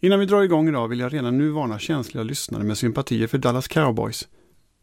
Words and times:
Innan 0.00 0.20
vi 0.20 0.26
drar 0.26 0.42
igång 0.42 0.68
idag 0.68 0.88
vill 0.88 1.00
jag 1.00 1.14
redan 1.14 1.38
nu 1.38 1.50
varna 1.50 1.78
känsliga 1.78 2.24
lyssnare 2.24 2.64
med 2.64 2.78
sympatier 2.78 3.26
för 3.26 3.38
Dallas 3.38 3.68
Cowboys. 3.68 4.28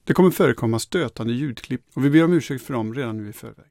Det 0.03 0.13
kommer 0.13 0.31
förekomma 0.31 0.79
stötande 0.79 1.33
ljudklipp 1.33 1.81
och 1.93 2.05
vi 2.05 2.09
ber 2.09 2.23
om 2.23 2.33
ursäkt 2.33 2.63
för 2.63 2.73
dem 2.73 2.93
redan 2.93 3.17
nu 3.17 3.29
i 3.29 3.33
förväg. 3.33 3.65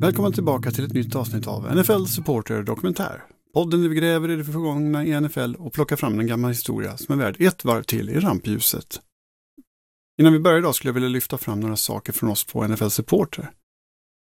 Välkomna 0.00 0.30
tillbaka 0.30 0.70
till 0.70 0.84
ett 0.84 0.92
nytt 0.92 1.16
avsnitt 1.16 1.46
av 1.46 1.76
NFL 1.76 2.04
Supporter 2.04 2.62
Dokumentär. 2.62 3.22
Podden 3.54 3.82
där 3.82 3.88
vi 3.88 3.96
gräver 3.96 4.30
i 4.30 4.36
det 4.36 4.44
förgångna 4.44 5.04
i 5.04 5.20
NFL 5.20 5.54
och 5.58 5.72
plockar 5.72 5.96
fram 5.96 6.20
en 6.20 6.26
gammal 6.26 6.50
historia 6.50 6.96
som 6.96 7.20
är 7.20 7.24
värd 7.24 7.36
ett 7.40 7.64
varv 7.64 7.82
till 7.82 8.10
i 8.10 8.20
rampljuset. 8.20 9.00
Innan 10.22 10.32
vi 10.32 10.38
börjar 10.38 10.58
idag 10.58 10.74
skulle 10.74 10.88
jag 10.88 10.94
vilja 10.94 11.08
lyfta 11.08 11.38
fram 11.38 11.60
några 11.60 11.76
saker 11.76 12.12
från 12.12 12.30
oss 12.30 12.44
på 12.44 12.68
NFL 12.68 12.88
Supporter. 12.88 13.50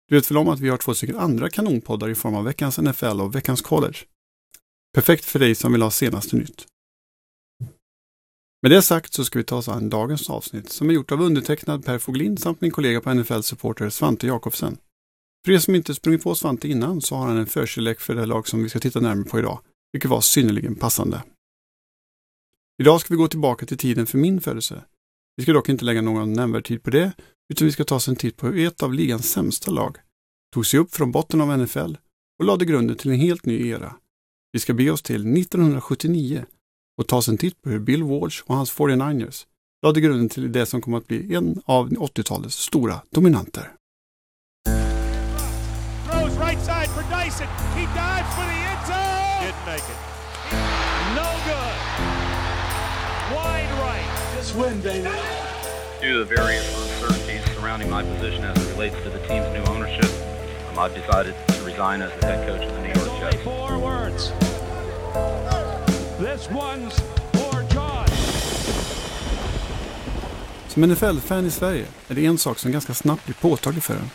Du 0.08 0.16
vet 0.16 0.32
väl 0.32 0.38
om 0.38 0.48
att 0.48 0.59
vi 0.59 0.70
har 0.70 0.77
två 0.77 0.94
stycken 0.94 1.18
andra 1.18 1.49
kanonpoddar 1.49 2.09
i 2.09 2.16
form 2.16 2.36
av 2.36 2.44
veckans 2.44 2.77
NFL 2.77 3.22
och 3.22 3.36
veckans 3.36 3.62
college. 3.62 3.98
Perfekt 4.94 5.26
för 5.26 5.40
dig 5.40 5.55
som 5.55 5.72
vill 5.72 5.82
ha 5.82 5.91
senaste 5.91 6.35
nytt. 6.35 6.68
Med 8.62 8.72
det 8.72 8.82
sagt 8.82 9.13
så 9.13 9.26
ska 9.26 9.40
vi 9.40 9.46
ta 9.46 9.55
oss 9.55 9.68
an 9.68 9.90
dagens 9.90 10.30
avsnitt 10.30 10.70
som 10.70 10.90
är 10.90 10.94
gjort 10.94 11.12
av 11.12 11.22
undertecknad 11.22 11.85
Per 11.85 11.98
Foglin 11.98 12.38
samt 12.38 12.62
min 12.62 12.71
kollega 12.71 13.02
på 13.02 13.13
NFL 13.13 13.41
Supporter 13.41 13.90
Svante 13.90 14.27
Jakobsen. 14.27 14.77
För 15.46 15.52
er 15.52 15.60
som 15.60 15.76
inte 15.76 15.96
sprungit 15.96 16.23
på 16.23 16.35
Svante 16.35 16.68
innan 16.68 17.02
så 17.02 17.16
har 17.16 17.27
han 17.27 17.38
en 17.38 17.48
förkärlek 17.48 17.99
för 17.99 18.16
det 18.16 18.26
lag 18.26 18.48
som 18.48 18.63
vi 18.63 18.70
ska 18.70 18.80
titta 18.80 18.99
närmare 18.99 19.30
på 19.30 19.40
idag, 19.40 19.60
vilket 19.91 20.10
var 20.10 20.21
synnerligen 20.21 20.76
passande. 20.76 21.23
Idag 22.82 23.02
ska 23.02 23.13
vi 23.13 23.18
gå 23.18 23.27
tillbaka 23.27 23.66
till 23.66 23.77
tiden 23.77 24.08
för 24.08 24.18
min 24.18 24.41
födelse. 24.41 24.84
Vi 25.41 25.45
ska 25.45 25.54
dock 25.54 25.70
inte 25.70 25.86
lägga 25.86 26.02
någon 26.02 26.34
nämnvärd 26.34 26.66
tid 26.66 26.84
på 26.84 26.90
det, 26.90 27.12
utan 27.54 27.66
vi 27.66 27.72
ska 27.72 27.84
ta 27.84 27.95
oss 27.95 28.08
en 28.08 28.16
titt 28.16 28.38
på 28.38 28.48
hur 28.48 28.68
ett 28.68 28.84
av 28.84 28.94
ligans 28.94 29.32
sämsta 29.32 29.72
lag 29.72 29.98
tog 30.54 30.65
sig 30.65 30.79
upp 30.79 30.96
från 30.96 31.12
botten 31.12 31.41
av 31.41 31.60
NFL 31.60 31.98
och 32.40 32.46
lade 32.46 32.65
grunden 32.65 32.98
till 32.98 33.12
en 33.12 33.20
helt 33.20 33.46
ny 33.46 33.68
era. 33.68 33.96
Vi 34.52 34.60
ska 34.60 34.74
be 34.74 34.91
oss 34.91 35.02
till 35.02 35.38
1979 35.38 36.46
och 36.98 37.07
ta 37.07 37.18
oss 37.18 37.27
en 37.27 37.38
titt 37.38 37.62
på 37.62 37.70
hur 37.70 37.80
Bill 37.80 38.04
Walsh 38.04 38.43
och 38.46 38.55
hans 38.55 38.74
49ers 38.74 39.46
lade 39.85 40.02
grunden 40.02 40.30
till 40.30 40.52
det 40.52 40.65
som 40.65 40.82
kommer 40.82 40.98
att 40.98 41.07
bli 41.07 41.35
en 41.35 41.62
av 41.65 41.90
80-talets 41.90 42.55
stora 42.55 43.02
dominanter. 43.10 43.71
Throws 46.08 46.37
right 46.40 46.65
side 46.65 46.90
for 46.90 47.02
Dyson. 47.02 47.48
He 47.76 47.82
dives 47.82 48.35
for 48.35 48.46
the 48.52 48.60
end 48.71 48.82
zone. 48.87 49.46
Didn't 49.46 49.65
make 49.65 49.91
it. 49.91 50.90
Win, 54.55 54.82
baby. 54.82 55.10
Due 56.02 56.13
to 56.13 56.20
the 56.26 56.35
various 56.35 56.66
uncertainties 56.82 57.44
surrounding 57.55 57.90
my 57.90 58.04
position 58.04 58.44
as 58.44 58.58
it 58.58 58.71
relates 58.74 58.96
to 59.04 59.10
the 59.10 59.20
team's 59.27 59.48
new 59.54 59.63
ownership, 59.74 60.12
um, 60.70 60.80
I've 60.80 60.96
decided 60.96 61.34
to 61.48 61.63
resign 61.66 62.02
as 62.02 62.12
the 62.20 62.26
head 62.27 62.48
coach 62.48 62.63
of 62.68 62.74
the 62.76 62.82
New 62.82 62.93
There's 62.93 63.08
York 63.08 63.24
only 63.24 63.32
Jets. 63.32 63.43
four 63.43 63.80
words. 63.80 64.31
This 66.19 66.50
one's 66.50 66.96
for 67.34 67.62
John. 67.74 68.08
Som 70.68 70.84
NFL-fan 70.84 71.46
i 71.46 71.52
Sverige 71.52 71.86
är 72.08 72.16
det 72.16 72.25
en 72.25 72.38
sak 72.38 72.59
som 72.59 72.72
ganska 72.72 72.94
snabbt 72.94 73.25
blir 73.25 73.36
påtaglig 73.36 73.84
för 73.84 73.94
en. 73.94 74.09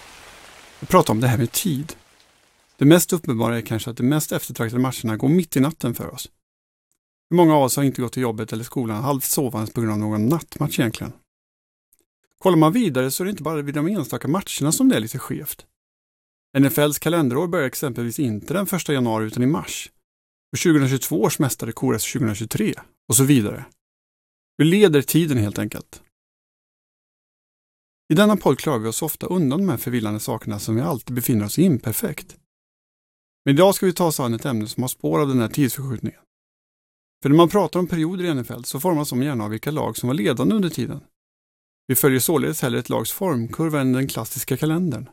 Jag 0.81 0.89
pratar 0.89 1.13
om 1.13 1.21
det 1.21 1.29
här 1.29 1.39
med 1.39 1.53
tid. 1.53 1.93
Det 2.79 2.85
mest 2.85 3.13
uppenbara 3.13 3.57
är 3.57 3.61
kanske 3.63 3.91
att 3.91 3.97
de 3.97 4.03
mest 4.03 4.33
eftertraktade 4.33 4.83
matcherna 4.83 5.17
går 5.17 5.29
mitt 5.29 5.57
i 5.57 5.61
natten 5.61 5.95
för 5.95 6.15
oss. 6.15 6.29
Hur 7.31 7.37
många 7.37 7.55
av 7.55 7.63
oss 7.63 7.77
har 7.77 7.85
inte 7.85 8.03
gått 8.03 8.13
till 8.13 8.23
jobbet 8.23 8.53
eller 8.53 8.65
skolan 8.65 9.03
halvt 9.03 9.25
sovandes 9.25 9.73
på 9.73 9.81
grund 9.81 9.93
av 9.93 9.99
någon 9.99 10.27
nattmatch 10.27 10.79
egentligen? 10.79 11.13
Kollar 12.39 12.57
man 12.57 12.73
vidare 12.73 13.11
så 13.11 13.23
är 13.23 13.25
det 13.25 13.31
inte 13.31 13.43
bara 13.43 13.63
vid 13.63 13.75
de 13.75 13.87
enstaka 13.87 14.29
matcherna 14.29 14.73
som 14.73 14.89
det 14.89 14.97
är 14.97 15.01
lite 15.01 15.19
skevt. 15.19 15.67
NFLs 16.59 16.99
kalenderår 16.99 17.47
börjar 17.47 17.67
exempelvis 17.67 18.19
inte 18.19 18.55
den 18.55 18.67
1 18.67 18.89
januari 18.89 19.27
utan 19.27 19.43
i 19.43 19.47
mars. 19.47 19.91
Och 20.53 20.59
2022 20.59 21.23
års 21.23 21.39
mästare 21.39 21.73
koras 21.73 22.13
2023 22.13 22.75
och 23.09 23.17
så 23.17 23.25
vidare. 23.25 23.65
Vi 24.57 24.65
leder 24.65 25.03
tiden 25.03 25.39
helt 25.39 25.59
enkelt. 25.59 26.03
I 28.09 28.15
denna 28.15 28.37
podd 28.37 28.59
klarar 28.59 28.79
vi 28.79 28.89
oss 28.89 29.03
ofta 29.03 29.27
undan 29.27 29.59
de 29.59 29.69
här 29.69 29.77
förvillande 29.77 30.21
sakerna 30.21 30.59
som 30.59 30.75
vi 30.75 30.81
alltid 30.81 31.15
befinner 31.15 31.45
oss 31.45 31.59
i 31.59 31.63
imperfekt. 31.63 32.37
Men 33.45 33.55
idag 33.55 33.75
ska 33.75 33.87
vi 33.87 33.93
ta 33.93 34.07
oss 34.07 34.21
an 34.21 34.35
ett 34.35 34.45
ämne 34.45 34.67
som 34.67 34.83
har 34.83 34.89
spår 34.89 35.21
av 35.21 35.29
den 35.29 35.41
här 35.41 35.49
tidsförskjutningen. 35.49 36.21
För 37.23 37.29
när 37.29 37.37
man 37.37 37.49
pratar 37.49 37.81
om 37.81 37.87
perioder 37.87 38.25
i 38.25 38.35
NFL 38.35 38.63
så 38.65 38.81
formas 38.81 39.11
de 39.11 39.23
gärna 39.23 39.45
av 39.45 39.51
vilka 39.51 39.71
lag 39.71 39.97
som 39.97 40.07
var 40.07 40.15
ledande 40.15 40.55
under 40.55 40.69
tiden. 40.69 41.01
Vi 41.87 41.95
följer 41.95 42.21
således 42.21 42.63
hellre 42.63 42.79
ett 42.79 42.89
lags 42.89 43.13
formkurva 43.13 43.81
än 43.81 43.93
den 43.93 44.09
klassiska 44.09 44.57
kalendern. 44.57 45.09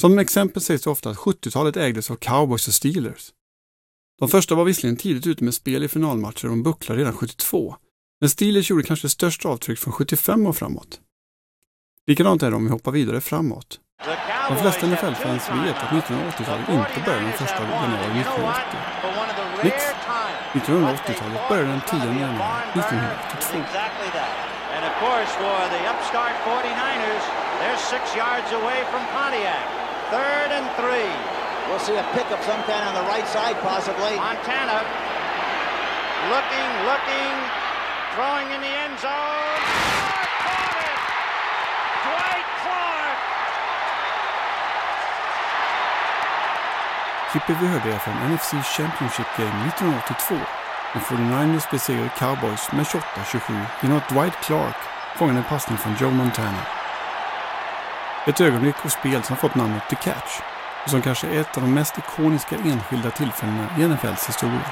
Som 0.00 0.18
exempel 0.18 0.62
sägs 0.62 0.82
det 0.82 0.90
ofta 0.90 1.10
att 1.10 1.16
70-talet 1.16 1.76
ägdes 1.76 2.10
av 2.10 2.16
cowboys 2.16 2.68
och 2.68 2.74
Steelers. 2.74 3.32
De 4.18 4.28
första 4.28 4.54
var 4.54 4.64
visserligen 4.64 4.96
tidigt 4.96 5.26
ute 5.26 5.44
med 5.44 5.54
spel 5.54 5.84
i 5.84 5.88
finalmatcher 5.88 6.44
och 6.44 6.50
de 6.50 6.62
bucklade 6.62 7.00
redan 7.00 7.12
72, 7.12 7.76
men 8.20 8.30
Steelers 8.30 8.70
gjorde 8.70 8.82
kanske 8.82 9.08
störst 9.08 9.46
avtryck 9.46 9.78
från 9.78 9.92
75 9.92 10.46
och 10.46 10.56
framåt. 10.56 11.00
Likadant 12.06 12.42
är 12.42 12.50
det 12.50 12.56
om 12.56 12.64
vi 12.64 12.70
hoppar 12.70 12.92
vidare 12.92 13.20
framåt. 13.20 13.80
De 14.48 14.56
flesta 14.56 14.86
NFL-fans 14.86 15.48
vet 15.48 15.76
att 15.76 15.90
1980-talet 15.90 16.68
inte 16.68 17.02
började 17.06 17.24
den 17.24 17.32
första 17.32 17.62
januari 17.62 18.20
1980. 18.20 19.64
Nix. 19.64 19.95
1980-talet 20.52 21.48
började 21.48 21.68
den 21.68 21.80
10 21.80 21.98
januari 21.98 22.36
1982. 22.74 23.58
Exactly 23.64 24.08
that. 24.18 24.32
And 24.74 24.82
of 24.90 24.94
course, 25.04 25.30
for 25.42 25.58
the 25.74 25.82
upstart 25.92 26.34
49ers, 26.44 27.24
they're 27.60 27.80
six 27.94 28.04
yards 28.22 28.48
away 28.60 28.80
from 28.90 29.02
Pontiac. 29.14 29.66
Third 30.10 30.50
and 30.58 30.66
three. 30.80 31.12
We'll 31.68 31.84
see 31.88 31.96
a 31.96 32.06
pickup 32.14 32.42
sometime 32.44 32.84
on 32.90 32.94
the 32.94 33.06
right 33.12 33.26
side, 33.36 33.56
possibly. 33.70 34.14
Montana 34.16 34.78
looking, 36.34 36.70
looking, 36.90 37.34
throwing 38.14 38.48
in 38.54 38.60
the 38.60 38.74
end 38.84 38.98
zone. 39.00 39.85
Klippet 47.36 47.62
vi 47.62 47.66
hörde 47.66 47.92
är 47.94 47.98
från 47.98 48.32
NFC 48.32 48.50
Championship 48.50 49.26
Game 49.36 49.68
1982 49.68 50.34
när 50.94 51.00
49ers 51.00 51.70
besegrade 51.70 52.10
Cowboys 52.18 52.72
med 52.72 52.84
28-27 52.84 53.60
genom 53.82 53.96
att 53.96 54.08
Dwight 54.08 54.40
Clark 54.44 54.76
fångade 55.16 55.38
en 55.38 55.44
passning 55.44 55.78
från 55.78 55.96
Joe 56.00 56.10
Montana. 56.10 56.62
Ett 58.26 58.40
ögonblick 58.40 58.84
och 58.84 58.92
spel 58.92 59.22
som 59.22 59.36
fått 59.36 59.54
namnet 59.54 59.88
The 59.90 59.96
Catch 59.96 60.40
och 60.84 60.90
som 60.90 61.02
kanske 61.02 61.26
är 61.26 61.40
ett 61.40 61.56
av 61.56 61.62
de 61.62 61.74
mest 61.74 61.98
ikoniska 61.98 62.56
enskilda 62.56 63.10
tillfällena 63.10 63.66
i 63.78 63.88
NFLs 63.88 64.28
historia. 64.28 64.70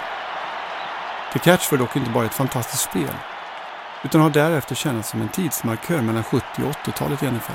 The 1.32 1.38
Catch 1.38 1.70
var 1.72 1.78
dock 1.78 1.96
inte 1.96 2.10
bara 2.10 2.24
ett 2.24 2.34
fantastiskt 2.34 2.82
spel 2.82 3.14
utan 4.02 4.20
har 4.20 4.30
därefter 4.30 4.74
tjänat 4.74 5.06
som 5.06 5.22
en 5.22 5.28
tidsmarkör 5.28 6.02
mellan 6.02 6.24
70 6.24 6.44
och 6.58 6.86
80-talet 6.86 7.22
i 7.22 7.30
NFL 7.30 7.52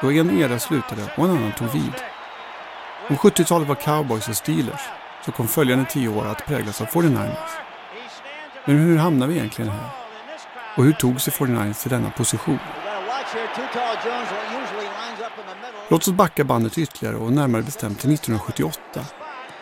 då 0.00 0.12
en 0.12 0.38
era 0.38 0.58
slutade 0.58 1.02
och 1.16 1.24
en 1.24 1.30
annan 1.30 1.52
tog 1.52 1.68
vid. 1.68 2.17
Om 3.08 3.16
70-talet 3.16 3.68
var 3.68 3.74
cowboys 3.74 4.28
och 4.28 4.36
Steelers 4.36 4.80
så 5.24 5.32
kom 5.32 5.48
följande 5.48 5.84
tio 5.84 6.08
år 6.08 6.26
att 6.26 6.46
präglas 6.46 6.80
av 6.80 6.86
49ers. 6.86 7.36
Men 8.64 8.76
hur 8.76 8.96
hamnade 8.96 9.32
vi 9.32 9.38
egentligen 9.38 9.70
här? 9.70 9.90
Och 10.76 10.84
hur 10.84 10.92
tog 10.92 11.20
sig 11.20 11.32
49ers 11.32 11.82
till 11.82 11.90
denna 11.90 12.10
position? 12.10 12.58
Låt 15.88 16.08
oss 16.08 16.14
backa 16.14 16.44
bandet 16.44 16.78
ytterligare 16.78 17.16
och 17.16 17.32
närmare 17.32 17.62
bestämt 17.62 18.00
till 18.00 18.14
1978. 18.14 18.80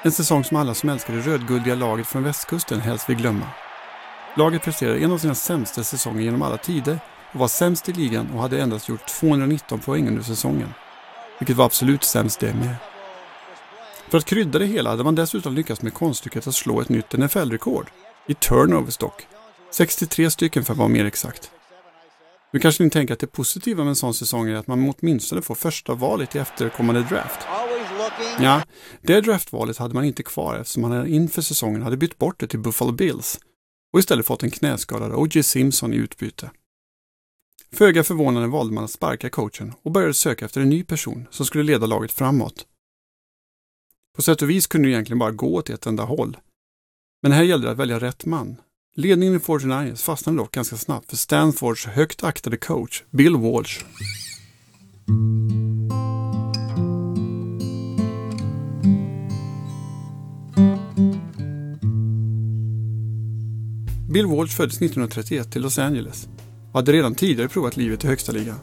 En 0.02 0.12
säsong 0.12 0.44
som 0.44 0.56
alla 0.56 0.74
som 0.74 0.88
älskar 0.88 1.14
det 1.14 1.20
rödguldiga 1.20 1.74
laget 1.74 2.06
från 2.06 2.22
västkusten 2.22 2.80
helst 2.80 3.10
vill 3.10 3.16
glömma. 3.16 3.46
Laget 4.34 4.62
presterade 4.62 4.98
en 4.98 5.12
av 5.12 5.18
sina 5.18 5.34
sämsta 5.34 5.82
säsonger 5.82 6.22
genom 6.22 6.42
alla 6.42 6.56
tider 6.56 6.98
och 7.32 7.40
var 7.40 7.48
sämst 7.48 7.88
i 7.88 7.92
ligan 7.92 8.30
och 8.34 8.42
hade 8.42 8.60
endast 8.60 8.88
gjort 8.88 9.06
219 9.06 9.80
poäng 9.80 10.08
under 10.08 10.22
säsongen. 10.22 10.74
Vilket 11.38 11.56
var 11.56 11.64
absolut 11.64 12.04
sämst 12.04 12.40
det 12.40 12.54
med. 12.54 12.76
För 14.08 14.18
att 14.18 14.24
krydda 14.24 14.58
det 14.58 14.66
hela 14.66 14.90
hade 14.90 15.04
man 15.04 15.14
dessutom 15.14 15.54
lyckats 15.54 15.82
med 15.82 15.94
konststycket 15.94 16.46
att 16.46 16.54
slå 16.54 16.80
ett 16.80 16.88
nytt 16.88 17.12
NFL-rekord. 17.12 17.86
I 18.26 18.34
turnovers 18.34 18.96
dock. 18.96 19.26
63 19.70 20.30
stycken 20.30 20.64
för 20.64 20.72
att 20.72 20.78
vara 20.78 20.88
mer 20.88 21.04
exakt. 21.04 21.50
Nu 22.52 22.60
kanske 22.60 22.84
ni 22.84 22.90
tänker 22.90 23.14
att 23.14 23.20
det 23.20 23.26
positiva 23.26 23.84
med 23.84 23.90
en 23.90 23.96
sån 23.96 24.14
säsong 24.14 24.48
är 24.48 24.54
att 24.54 24.66
man 24.66 24.94
åtminstone 24.98 25.42
får 25.42 25.54
första 25.54 25.94
valet 25.94 26.36
i 26.36 26.38
efterkommande 26.38 27.02
draft. 27.02 27.40
Ja, 28.40 28.62
det 29.02 29.20
draftvalet 29.20 29.78
hade 29.78 29.94
man 29.94 30.04
inte 30.04 30.22
kvar 30.22 30.56
eftersom 30.56 30.82
man 30.82 31.06
inför 31.06 31.42
säsongen 31.42 31.82
hade 31.82 31.96
bytt 31.96 32.18
bort 32.18 32.40
det 32.40 32.46
till 32.46 32.58
Buffalo 32.58 32.92
Bills 32.92 33.38
och 33.92 33.98
istället 33.98 34.26
fått 34.26 34.42
en 34.42 34.50
knäskadad 34.50 35.12
O.J. 35.14 35.42
Simpson 35.42 35.94
i 35.94 35.96
utbyte. 35.96 36.50
Föga 37.72 38.04
förvånande 38.04 38.48
valde 38.48 38.74
man 38.74 38.84
att 38.84 38.90
sparka 38.90 39.30
coachen 39.30 39.72
och 39.82 39.90
började 39.90 40.14
söka 40.14 40.44
efter 40.44 40.60
en 40.60 40.68
ny 40.68 40.84
person 40.84 41.26
som 41.30 41.46
skulle 41.46 41.64
leda 41.64 41.86
laget 41.86 42.12
framåt. 42.12 42.66
På 44.16 44.22
sätt 44.22 44.42
och 44.42 44.50
vis 44.50 44.66
kunde 44.66 44.88
det 44.88 44.92
egentligen 44.92 45.18
bara 45.18 45.30
gå 45.30 45.54
åt 45.54 45.70
ett 45.70 45.86
enda 45.86 46.02
håll. 46.02 46.36
Men 47.22 47.32
här 47.32 47.42
gällde 47.42 47.66
det 47.66 47.70
att 47.70 47.78
välja 47.78 47.98
rätt 47.98 48.26
man. 48.26 48.56
Ledningen 48.94 49.34
i 49.34 49.38
49ers 49.38 49.96
fastnade 49.96 50.38
dock 50.38 50.52
ganska 50.52 50.76
snabbt 50.76 51.10
för 51.10 51.16
Stanfords 51.16 51.86
högt 51.86 52.24
aktade 52.24 52.56
coach 52.56 53.02
Bill 53.10 53.36
Walsh. 53.36 53.84
Bill 64.12 64.26
Walsh 64.26 64.56
föddes 64.56 64.76
1931 64.76 65.56
i 65.56 65.58
Los 65.58 65.78
Angeles 65.78 66.28
och 66.68 66.74
hade 66.74 66.92
redan 66.92 67.14
tidigare 67.14 67.48
provat 67.48 67.76
livet 67.76 68.04
i 68.04 68.06
högsta 68.06 68.32
ligan. 68.32 68.58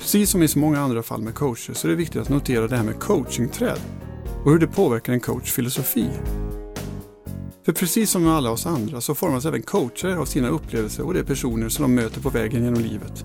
Precis 0.00 0.30
som 0.30 0.42
i 0.42 0.48
så 0.48 0.58
många 0.58 0.80
andra 0.80 1.02
fall 1.02 1.22
med 1.22 1.34
coacher 1.34 1.74
så 1.74 1.86
är 1.86 1.90
det 1.90 1.96
viktigt 1.96 2.22
att 2.22 2.28
notera 2.28 2.68
det 2.68 2.76
här 2.76 2.84
med 2.84 3.00
coachingträd 3.00 3.80
och 4.44 4.50
hur 4.50 4.58
det 4.58 4.66
påverkar 4.66 5.12
en 5.12 5.20
coach 5.20 5.52
filosofi. 5.52 6.08
För 7.64 7.72
precis 7.72 8.10
som 8.10 8.24
med 8.24 8.32
alla 8.32 8.50
oss 8.50 8.66
andra 8.66 9.00
så 9.00 9.14
formas 9.14 9.44
även 9.44 9.62
coacher 9.62 10.16
av 10.16 10.24
sina 10.24 10.48
upplevelser 10.48 11.06
och 11.06 11.14
de 11.14 11.22
personer 11.22 11.68
som 11.68 11.82
de 11.82 11.94
möter 11.94 12.20
på 12.20 12.30
vägen 12.30 12.64
genom 12.64 12.82
livet. 12.82 13.24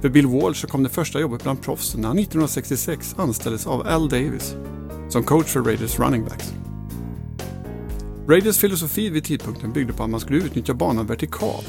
För 0.00 0.08
Bill 0.08 0.26
Walsh 0.26 0.60
så 0.60 0.66
kom 0.66 0.82
det 0.82 0.88
första 0.88 1.20
jobbet 1.20 1.42
bland 1.42 1.62
proffsen 1.62 2.00
när 2.00 2.08
han 2.08 2.18
1966 2.18 3.14
anställdes 3.18 3.66
av 3.66 3.86
Al 3.86 4.08
Davis 4.08 4.56
som 5.08 5.24
coach 5.24 5.46
för 5.46 5.60
Raiders 5.60 5.98
running 5.98 6.24
backs. 6.24 6.52
Raiders 8.28 8.58
filosofi 8.58 9.10
vid 9.10 9.24
tidpunkten 9.24 9.72
byggde 9.72 9.92
på 9.92 10.02
att 10.02 10.10
man 10.10 10.20
skulle 10.20 10.38
utnyttja 10.38 10.74
banan 10.74 11.06
vertikalt. 11.06 11.68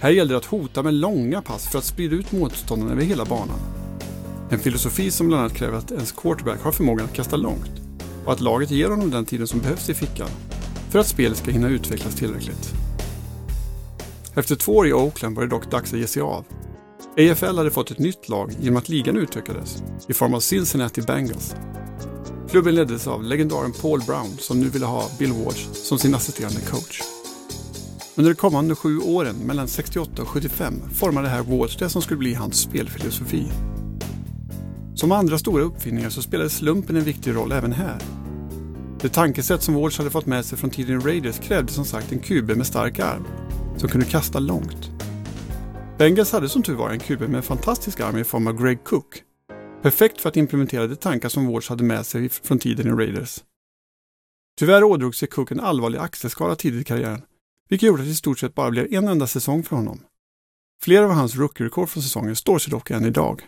Här 0.00 0.10
gällde 0.10 0.34
det 0.34 0.38
att 0.38 0.44
hota 0.44 0.82
med 0.82 0.94
långa 0.94 1.42
pass 1.42 1.68
för 1.68 1.78
att 1.78 1.84
sprida 1.84 2.16
ut 2.16 2.32
motståndarna 2.32 2.92
över 2.92 3.02
hela 3.02 3.24
banan. 3.24 3.77
En 4.50 4.58
filosofi 4.58 5.10
som 5.10 5.28
bland 5.28 5.42
annat 5.42 5.54
kräver 5.54 5.78
att 5.78 5.90
ens 5.90 6.12
quarterback 6.12 6.62
har 6.62 6.72
förmågan 6.72 7.04
att 7.04 7.12
kasta 7.12 7.36
långt 7.36 7.70
och 8.24 8.32
att 8.32 8.40
laget 8.40 8.70
ger 8.70 8.90
honom 8.90 9.10
den 9.10 9.24
tiden 9.24 9.46
som 9.46 9.60
behövs 9.60 9.88
i 9.88 9.94
fickan 9.94 10.28
för 10.90 10.98
att 10.98 11.06
spelet 11.06 11.38
ska 11.38 11.50
hinna 11.50 11.68
utvecklas 11.68 12.14
tillräckligt. 12.14 12.74
Efter 14.34 14.56
två 14.56 14.76
år 14.76 14.86
i 14.86 14.92
Oakland 14.92 15.36
var 15.36 15.42
det 15.42 15.48
dock 15.48 15.70
dags 15.70 15.92
att 15.92 15.98
ge 15.98 16.06
sig 16.06 16.22
av. 16.22 16.44
AFL 17.16 17.56
hade 17.56 17.70
fått 17.70 17.90
ett 17.90 17.98
nytt 17.98 18.28
lag 18.28 18.52
genom 18.60 18.76
att 18.76 18.88
ligan 18.88 19.16
utökades 19.16 19.82
i 20.08 20.12
form 20.12 20.34
av 20.34 20.40
Cincinnati 20.40 21.02
Bengals. 21.02 21.54
Klubben 22.50 22.74
leddes 22.74 23.06
av 23.06 23.24
legendaren 23.24 23.72
Paul 23.72 24.00
Brown 24.06 24.36
som 24.38 24.60
nu 24.60 24.68
ville 24.68 24.86
ha 24.86 25.10
Bill 25.18 25.32
Walsh 25.32 25.72
som 25.72 25.98
sin 25.98 26.14
assisterande 26.14 26.60
coach. 26.60 27.02
Under 28.14 28.30
de 28.30 28.36
kommande 28.36 28.74
sju 28.74 28.98
åren, 28.98 29.36
mellan 29.36 29.68
68 29.68 30.22
och 30.22 30.28
75, 30.28 30.74
formade 30.94 31.28
här 31.28 31.42
Walsh 31.42 31.78
det 31.78 31.88
som 31.88 32.02
skulle 32.02 32.18
bli 32.18 32.34
hans 32.34 32.60
spelfilosofi. 32.60 33.46
Som 34.98 35.12
andra 35.12 35.38
stora 35.38 35.62
uppfinningar 35.62 36.10
så 36.10 36.22
spelade 36.22 36.50
slumpen 36.50 36.96
en 36.96 37.04
viktig 37.04 37.34
roll 37.34 37.52
även 37.52 37.72
här. 37.72 37.98
Det 39.00 39.08
tankesätt 39.08 39.62
som 39.62 39.74
Walsh 39.74 39.98
hade 39.98 40.10
fått 40.10 40.26
med 40.26 40.44
sig 40.44 40.58
från 40.58 40.70
tiden 40.70 41.00
i 41.00 41.04
Raiders 41.04 41.38
krävde 41.38 41.72
som 41.72 41.84
sagt 41.84 42.12
en 42.12 42.18
QB 42.18 42.56
med 42.56 42.66
stark 42.66 42.98
arm, 42.98 43.24
som 43.76 43.88
kunde 43.88 44.06
kasta 44.06 44.38
långt. 44.38 44.90
Bengals 45.98 46.32
hade 46.32 46.48
som 46.48 46.62
tur 46.62 46.74
var 46.74 46.90
en 46.90 46.98
QB 46.98 47.20
med 47.20 47.34
en 47.34 47.42
fantastisk 47.42 48.00
arm 48.00 48.18
i 48.18 48.24
form 48.24 48.46
av 48.46 48.62
Greg 48.62 48.84
Cook. 48.84 49.22
Perfekt 49.82 50.20
för 50.20 50.28
att 50.28 50.36
implementera 50.36 50.86
de 50.86 50.96
tankar 50.96 51.28
som 51.28 51.46
Walsh 51.46 51.68
hade 51.70 51.84
med 51.84 52.06
sig 52.06 52.28
från 52.28 52.58
tiden 52.58 52.86
i 52.86 52.90
Raiders. 52.90 53.40
Tyvärr 54.58 54.84
ådrog 54.84 55.14
sig 55.14 55.28
Cook 55.28 55.50
en 55.50 55.60
allvarlig 55.60 55.98
axelskada 55.98 56.56
tidigt 56.56 56.80
i 56.80 56.84
karriären, 56.84 57.22
vilket 57.68 57.86
gjorde 57.86 58.02
att 58.02 58.08
det 58.08 58.12
i 58.12 58.14
stort 58.14 58.38
sett 58.38 58.54
bara 58.54 58.70
blev 58.70 58.92
en 58.94 59.08
enda 59.08 59.26
säsong 59.26 59.62
för 59.62 59.76
honom. 59.76 60.00
Flera 60.82 61.04
av 61.04 61.12
hans 61.12 61.36
rookie-rekord 61.36 61.88
från 61.88 62.02
säsongen 62.02 62.36
står 62.36 62.58
sig 62.58 62.70
dock 62.70 62.90
än 62.90 63.04
idag. 63.04 63.42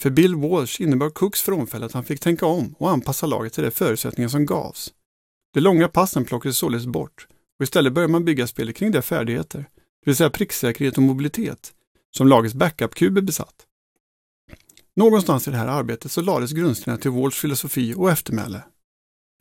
För 0.00 0.10
Bill 0.10 0.34
Walsh 0.34 0.82
innebar 0.82 1.10
Cooks 1.10 1.42
frånfälle 1.42 1.86
att 1.86 1.92
han 1.92 2.04
fick 2.04 2.20
tänka 2.20 2.46
om 2.46 2.74
och 2.78 2.90
anpassa 2.90 3.26
laget 3.26 3.52
till 3.52 3.64
de 3.64 3.70
förutsättningar 3.70 4.28
som 4.28 4.46
gavs. 4.46 4.92
De 5.54 5.60
långa 5.60 5.88
passen 5.88 6.24
plockades 6.24 6.58
således 6.58 6.86
bort 6.86 7.26
och 7.58 7.62
istället 7.62 7.92
började 7.92 8.12
man 8.12 8.24
bygga 8.24 8.46
spelet 8.46 8.76
kring 8.76 8.90
de 8.92 9.02
färdigheter, 9.02 9.58
det 9.58 10.10
vill 10.10 10.16
säga 10.16 10.30
pricksäkerhet 10.30 10.96
och 10.96 11.02
mobilitet, 11.02 11.72
som 12.16 12.28
lagets 12.28 12.54
backup-QB 12.54 13.20
besatt. 13.20 13.66
Någonstans 14.96 15.48
i 15.48 15.50
det 15.50 15.56
här 15.56 15.66
arbetet 15.66 16.12
så 16.12 16.20
lades 16.20 16.52
grundstenarna 16.52 17.00
till 17.00 17.10
Walsh 17.10 17.40
filosofi 17.40 17.94
och 17.96 18.10
eftermäle. 18.10 18.64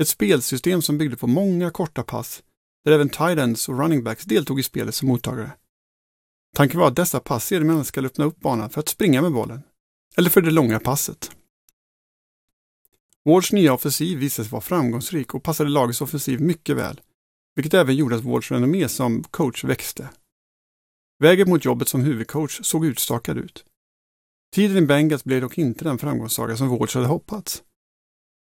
Ett 0.02 0.08
spelsystem 0.08 0.82
som 0.82 0.98
byggde 0.98 1.18
på 1.18 1.28
många 1.28 1.72
korta 1.72 2.04
pass, 2.04 2.44
där 2.86 2.92
även 2.92 3.10
tight 3.10 3.40
ends 3.40 3.70
och 3.70 3.80
running 3.80 4.04
backs 4.04 4.24
deltog 4.24 4.60
i 4.60 4.64
spelet 4.64 4.96
som 4.96 5.08
mottagare. 5.08 5.52
Tanken 6.56 6.80
var 6.80 6.88
att 6.88 6.96
dessa 6.96 7.20
pass 7.20 7.46
sedermera 7.46 7.84
skulle 7.84 8.08
öppna 8.08 8.26
upp 8.26 8.40
banan 8.40 8.70
för 8.70 8.80
att 8.80 8.90
springa 8.90 9.22
med 9.22 9.32
bollen, 9.32 9.64
eller 10.18 10.30
för 10.30 10.42
det 10.42 10.52
långa 10.52 10.80
passet. 10.80 11.32
Wards 13.26 13.52
nya 13.52 13.74
offensiv 13.74 14.20
visade 14.20 14.46
sig 14.46 14.52
vara 14.52 14.62
framgångsrik 14.62 15.34
och 15.34 15.44
passade 15.44 15.70
lagets 15.70 16.02
offensiv 16.02 16.42
mycket 16.42 16.78
väl, 16.78 17.02
vilket 17.56 17.74
även 17.74 17.96
gjorde 17.96 18.16
att 18.16 18.24
Wards 18.24 18.52
renommé 18.52 18.90
som 18.90 19.24
coach 19.24 19.64
växte. 19.64 20.10
Vägen 21.20 21.50
mot 21.50 21.66
jobbet 21.66 21.88
som 21.88 22.02
huvudcoach 22.02 22.60
såg 22.64 22.86
utstakad 22.86 23.38
ut. 23.38 23.66
Tiden 24.56 24.78
i 24.78 24.82
Bengals 24.82 25.24
blev 25.24 25.42
dock 25.42 25.58
inte 25.58 25.84
den 25.84 25.98
framgångssaga 25.98 26.58
som 26.58 26.70
Wards 26.70 26.96
hade 26.96 27.08
hoppats. 27.08 27.64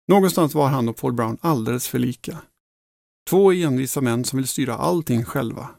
Någonstans 0.08 0.54
var 0.54 0.68
han 0.68 0.88
och 0.88 0.96
Paul 0.96 1.12
Brown 1.12 1.38
alldeles 1.40 1.88
för 1.88 1.98
lika. 1.98 2.38
Två 3.28 3.52
envisa 3.52 4.00
män 4.00 4.24
som 4.24 4.36
vill 4.36 4.48
styra 4.48 4.74
allting 4.74 5.24
själva. 5.24 5.70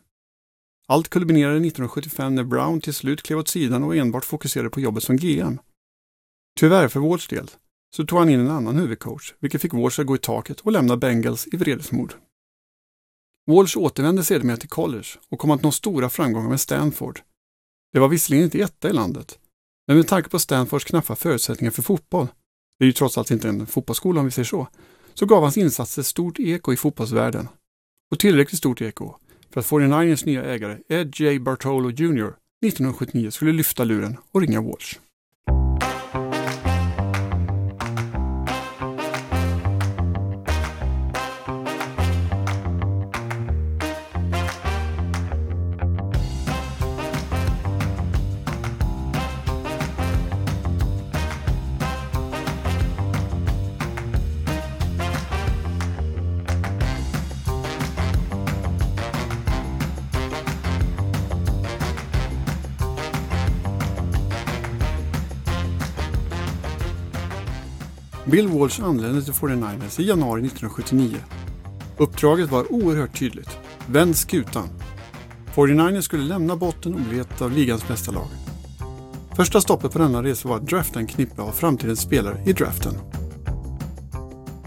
Allt 0.87 1.09
kulminerade 1.09 1.55
1975 1.55 2.35
när 2.35 2.43
Brown 2.43 2.81
till 2.81 2.93
slut 2.93 3.23
klev 3.23 3.39
åt 3.39 3.47
sidan 3.47 3.83
och 3.83 3.95
enbart 3.95 4.25
fokuserade 4.25 4.69
på 4.69 4.79
jobbet 4.79 5.03
som 5.03 5.17
GM. 5.17 5.59
Tyvärr 6.55 6.87
för 6.87 6.99
Wards 6.99 7.27
del 7.27 7.51
så 7.95 8.05
tog 8.05 8.19
han 8.19 8.29
in 8.29 8.39
en 8.39 8.49
annan 8.49 8.75
huvudcoach, 8.75 9.33
vilket 9.39 9.61
fick 9.61 9.73
Walsh 9.73 9.99
att 9.99 10.07
gå 10.07 10.15
i 10.15 10.19
taket 10.19 10.59
och 10.59 10.71
lämna 10.71 10.97
Bengals 10.97 11.47
i 11.51 11.57
vredesmod. 11.57 12.13
Walsh 13.47 13.77
återvände 13.77 14.23
sedermera 14.23 14.57
till 14.57 14.69
college 14.69 15.07
och 15.29 15.39
kom 15.39 15.51
att 15.51 15.63
nå 15.63 15.71
stora 15.71 16.09
framgångar 16.09 16.49
med 16.49 16.59
Stanford. 16.59 17.19
Det 17.93 17.99
var 17.99 18.07
visserligen 18.07 18.43
inte 18.43 18.59
etta 18.59 18.89
i 18.89 18.93
landet, 18.93 19.39
men 19.87 19.97
med 19.97 20.07
tanke 20.07 20.29
på 20.29 20.39
Stanfords 20.39 20.85
knappa 20.85 21.15
förutsättningar 21.15 21.71
för 21.71 21.81
fotboll, 21.81 22.27
det 22.79 22.85
är 22.85 22.87
ju 22.87 22.93
trots 22.93 23.17
allt 23.17 23.31
inte 23.31 23.49
en 23.49 23.65
fotbollsskola 23.65 24.19
om 24.19 24.25
vi 24.25 24.31
säger 24.31 24.45
så, 24.45 24.67
så 25.13 25.25
gav 25.25 25.41
hans 25.41 25.57
insatser 25.57 26.03
stort 26.03 26.39
eko 26.39 26.73
i 26.73 26.77
fotbollsvärlden. 26.77 27.47
Och 28.11 28.19
tillräckligt 28.19 28.57
stort 28.57 28.81
eko 28.81 29.15
för 29.49 29.59
att 29.59 29.67
49ers 29.67 30.25
nya 30.25 30.43
ägare 30.43 30.77
Ed 30.87 31.19
J. 31.19 31.39
Bartolo 31.39 31.89
Jr. 31.89 32.33
1979 32.65 33.31
skulle 33.31 33.51
lyfta 33.51 33.83
luren 33.83 34.17
och 34.31 34.41
ringa 34.41 34.61
Walsh. 34.61 34.99
Bill 68.39 68.47
Walsh 68.47 68.83
anlände 68.83 69.21
till 69.21 69.33
49ers 69.33 70.01
i 70.01 70.07
januari 70.07 70.45
1979. 70.45 71.17
Uppdraget 71.97 72.51
var 72.51 72.71
oerhört 72.71 73.19
tydligt. 73.19 73.49
Vänd 73.87 74.15
skutan. 74.15 74.69
49ers 75.55 76.01
skulle 76.01 76.23
lämna 76.23 76.55
botten 76.55 76.93
och 76.93 76.99
bli 76.99 77.19
ett 77.19 77.41
av 77.41 77.51
ligans 77.51 77.87
bästa 77.87 78.11
lag. 78.11 78.27
Första 79.35 79.61
stoppet 79.61 79.91
på 79.91 79.99
denna 79.99 80.23
resa 80.23 80.49
var 80.49 80.55
att 80.55 80.67
drafta 80.67 80.99
en 80.99 81.07
knippe 81.07 81.41
av 81.41 81.51
framtidens 81.51 81.99
spelare 81.99 82.43
i 82.45 82.53
draften. 82.53 82.93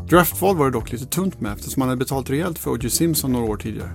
Draftval 0.08 0.56
var 0.56 0.64
det 0.64 0.72
dock 0.72 0.92
lite 0.92 1.06
tunt 1.06 1.40
med 1.40 1.52
eftersom 1.52 1.80
man 1.80 1.88
hade 1.88 1.98
betalt 1.98 2.30
rejält 2.30 2.58
för 2.58 2.70
O.J. 2.70 2.90
Simpson 2.90 3.32
några 3.32 3.50
år 3.50 3.56
tidigare. 3.56 3.92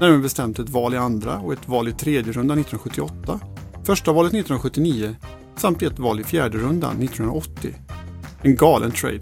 Närmare 0.00 0.18
bestämt 0.18 0.58
ett 0.58 0.68
val 0.68 0.94
i 0.94 0.96
andra 0.96 1.38
och 1.38 1.52
ett 1.52 1.68
val 1.68 1.88
i 1.88 1.92
tredje 1.92 2.32
rundan 2.32 2.58
1978, 2.58 3.40
första 3.84 4.12
valet 4.12 4.34
1979 4.34 5.16
samt 5.56 5.82
ett 5.82 5.98
val 5.98 6.20
i 6.20 6.24
fjärde 6.24 6.58
rundan 6.58 7.02
1980. 7.02 7.74
En 8.44 8.56
galen 8.56 8.90
trade. 8.90 9.20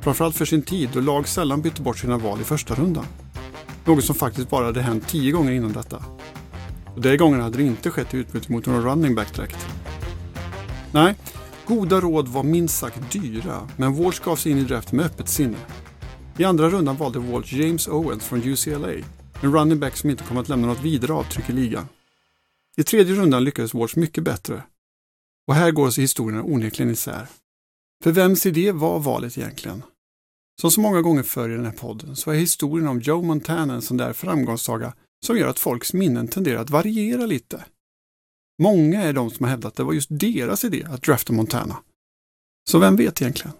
Framförallt 0.00 0.36
för 0.36 0.44
sin 0.44 0.62
tid 0.62 0.90
då 0.92 1.00
lag 1.00 1.28
sällan 1.28 1.62
bytte 1.62 1.82
bort 1.82 1.98
sina 1.98 2.18
val 2.18 2.40
i 2.40 2.44
första 2.44 2.74
rundan. 2.74 3.06
Något 3.84 4.04
som 4.04 4.14
faktiskt 4.14 4.50
bara 4.50 4.64
hade 4.64 4.82
hänt 4.82 5.08
tio 5.08 5.32
gånger 5.32 5.52
innan 5.52 5.72
detta. 5.72 6.04
Och 6.94 7.00
de 7.00 7.16
gångerna 7.16 7.42
hade 7.42 7.56
det 7.56 7.62
inte 7.62 7.90
skett 7.90 8.14
i 8.14 8.16
utbyte 8.16 8.52
mot 8.52 8.66
någon 8.66 8.82
running 8.82 9.14
back 9.14 9.34
direkt. 9.34 9.66
Nej, 10.92 11.14
goda 11.66 12.00
råd 12.00 12.28
var 12.28 12.42
minst 12.42 12.78
sagt 12.78 13.12
dyra, 13.12 13.68
men 13.76 14.02
Walsh 14.02 14.24
gav 14.24 14.36
sig 14.36 14.52
in 14.52 14.58
i 14.58 14.64
draften 14.64 14.96
med 14.96 15.06
öppet 15.06 15.28
sinne. 15.28 15.58
I 16.38 16.44
andra 16.44 16.70
rundan 16.70 16.96
valde 16.96 17.18
Walsh 17.18 17.54
James 17.54 17.88
Owens 17.88 18.24
från 18.24 18.42
UCLA, 18.42 18.92
en 19.40 19.52
running 19.52 19.80
back 19.80 19.96
som 19.96 20.10
inte 20.10 20.24
kom 20.24 20.36
att 20.36 20.48
lämna 20.48 20.66
något 20.66 20.82
vidare 20.82 21.12
avtryck 21.12 21.50
i 21.50 21.52
ligan. 21.52 21.88
I 22.76 22.82
tredje 22.82 23.14
rundan 23.14 23.44
lyckades 23.44 23.74
Walsh 23.74 23.98
mycket 23.98 24.24
bättre. 24.24 24.62
Och 25.46 25.54
här 25.54 25.70
går 25.70 25.90
sig 25.90 26.02
historierna 26.02 26.42
onekligen 26.42 26.92
isär. 26.92 27.26
För 28.02 28.12
vems 28.12 28.46
idé 28.46 28.72
var 28.72 29.00
valet 29.00 29.38
egentligen? 29.38 29.82
Som 30.60 30.70
så 30.70 30.80
många 30.80 31.02
gånger 31.02 31.22
förr 31.22 31.50
i 31.50 31.56
den 31.56 31.64
här 31.64 31.72
podden 31.72 32.16
så 32.16 32.30
är 32.30 32.34
historien 32.34 32.88
om 32.88 33.00
Joe 33.00 33.22
Montana 33.22 33.74
en 33.74 33.82
sån 33.82 33.96
där 33.96 34.12
framgångssaga 34.12 34.94
som 35.26 35.38
gör 35.38 35.48
att 35.48 35.58
folks 35.58 35.92
minnen 35.92 36.28
tenderar 36.28 36.60
att 36.60 36.70
variera 36.70 37.26
lite. 37.26 37.64
Många 38.62 39.02
är 39.02 39.12
de 39.12 39.30
som 39.30 39.44
har 39.44 39.50
hävdat 39.50 39.72
att 39.72 39.76
det 39.76 39.84
var 39.84 39.92
just 39.92 40.08
deras 40.10 40.64
idé 40.64 40.86
att 40.90 41.02
drafta 41.02 41.32
Montana. 41.32 41.76
Så 42.70 42.78
vem 42.78 42.96
vet 42.96 43.22
egentligen? 43.22 43.52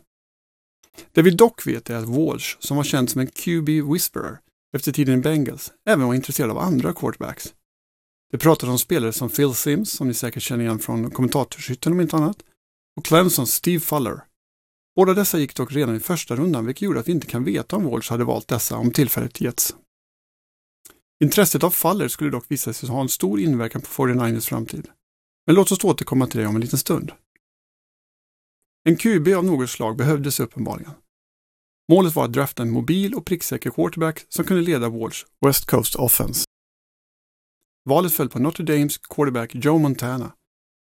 Det 1.13 1.23
vi 1.23 1.31
dock 1.31 1.67
vet 1.67 1.91
är 1.91 1.97
att 1.97 2.09
Walsh, 2.09 2.57
som 2.59 2.77
var 2.77 2.85
känd 2.85 3.11
som 3.11 3.21
en 3.21 3.27
QB 3.27 3.69
whisperer 3.69 4.39
efter 4.77 4.93
tiden 4.93 5.19
i 5.19 5.23
Bengals, 5.23 5.73
även 5.89 6.07
var 6.07 6.15
intresserad 6.15 6.51
av 6.51 6.59
andra 6.59 6.93
quarterbacks. 6.93 7.55
Det 8.31 8.39
pratades 8.39 8.73
om 8.73 8.79
spelare 8.79 9.13
som 9.13 9.29
Phil 9.29 9.55
Sims, 9.55 9.91
som 9.91 10.09
ni 10.09 10.15
säkert 10.15 10.43
känner 10.43 10.65
igen 10.65 10.79
från 10.79 11.11
kommentatorshytten 11.11 11.93
om 11.93 12.01
inte 12.01 12.17
annat, 12.17 12.43
och 12.97 13.05
Clemson 13.05 13.47
Steve 13.47 13.81
Fuller. 13.81 14.25
Båda 14.97 15.15
dessa 15.15 15.39
gick 15.39 15.55
dock 15.55 15.73
redan 15.73 15.97
i 15.97 16.01
första 16.01 16.37
rundan, 16.37 16.67
vilket 16.67 16.83
gjorde 16.83 17.01
att 17.01 17.09
vi 17.09 17.13
inte 17.13 17.27
kan 17.27 17.45
veta 17.45 17.77
om 17.77 17.85
Walsh 17.85 18.11
hade 18.11 18.25
valt 18.25 18.49
dessa 18.49 18.77
om 18.77 18.91
tillfället 18.91 19.41
getts. 19.41 19.77
Intresset 21.25 21.65
av 21.65 21.71
Faller 21.71 22.09
skulle 22.09 22.31
dock 22.31 22.45
visa 22.49 22.73
sig 22.73 22.89
ha 22.89 23.01
en 23.01 23.09
stor 23.09 23.41
inverkan 23.41 23.83
på 23.83 23.89
49ers 23.89 24.49
framtid. 24.49 24.89
Men 25.47 25.57
låt 25.57 25.73
oss 25.73 25.85
återkomma 25.85 26.27
till 26.27 26.41
det 26.41 26.47
om 26.47 26.55
en 26.55 26.61
liten 26.61 26.79
stund. 26.79 27.13
En 28.89 28.97
QB 28.97 29.29
av 29.29 29.45
något 29.45 29.71
slag 29.71 29.97
behövdes 29.97 30.41
uppenbarligen. 30.41 30.93
Målet 31.93 32.15
var 32.15 32.25
att 32.25 32.33
drafta 32.33 32.63
en 32.63 32.71
mobil 32.71 33.15
och 33.15 33.27
pricksäker 33.27 33.71
quarterback 33.71 34.27
som 34.29 34.45
kunde 34.45 34.63
leda 34.63 34.89
Walsh 34.89 35.25
West 35.47 35.67
Coast 35.67 35.97
Offense. 35.97 36.45
Valet 37.85 38.13
föll 38.13 38.29
på 38.29 38.39
Notre 38.39 38.65
Dames 38.65 38.99
quarterback 38.99 39.55
Joe 39.55 39.79
Montana, 39.79 40.33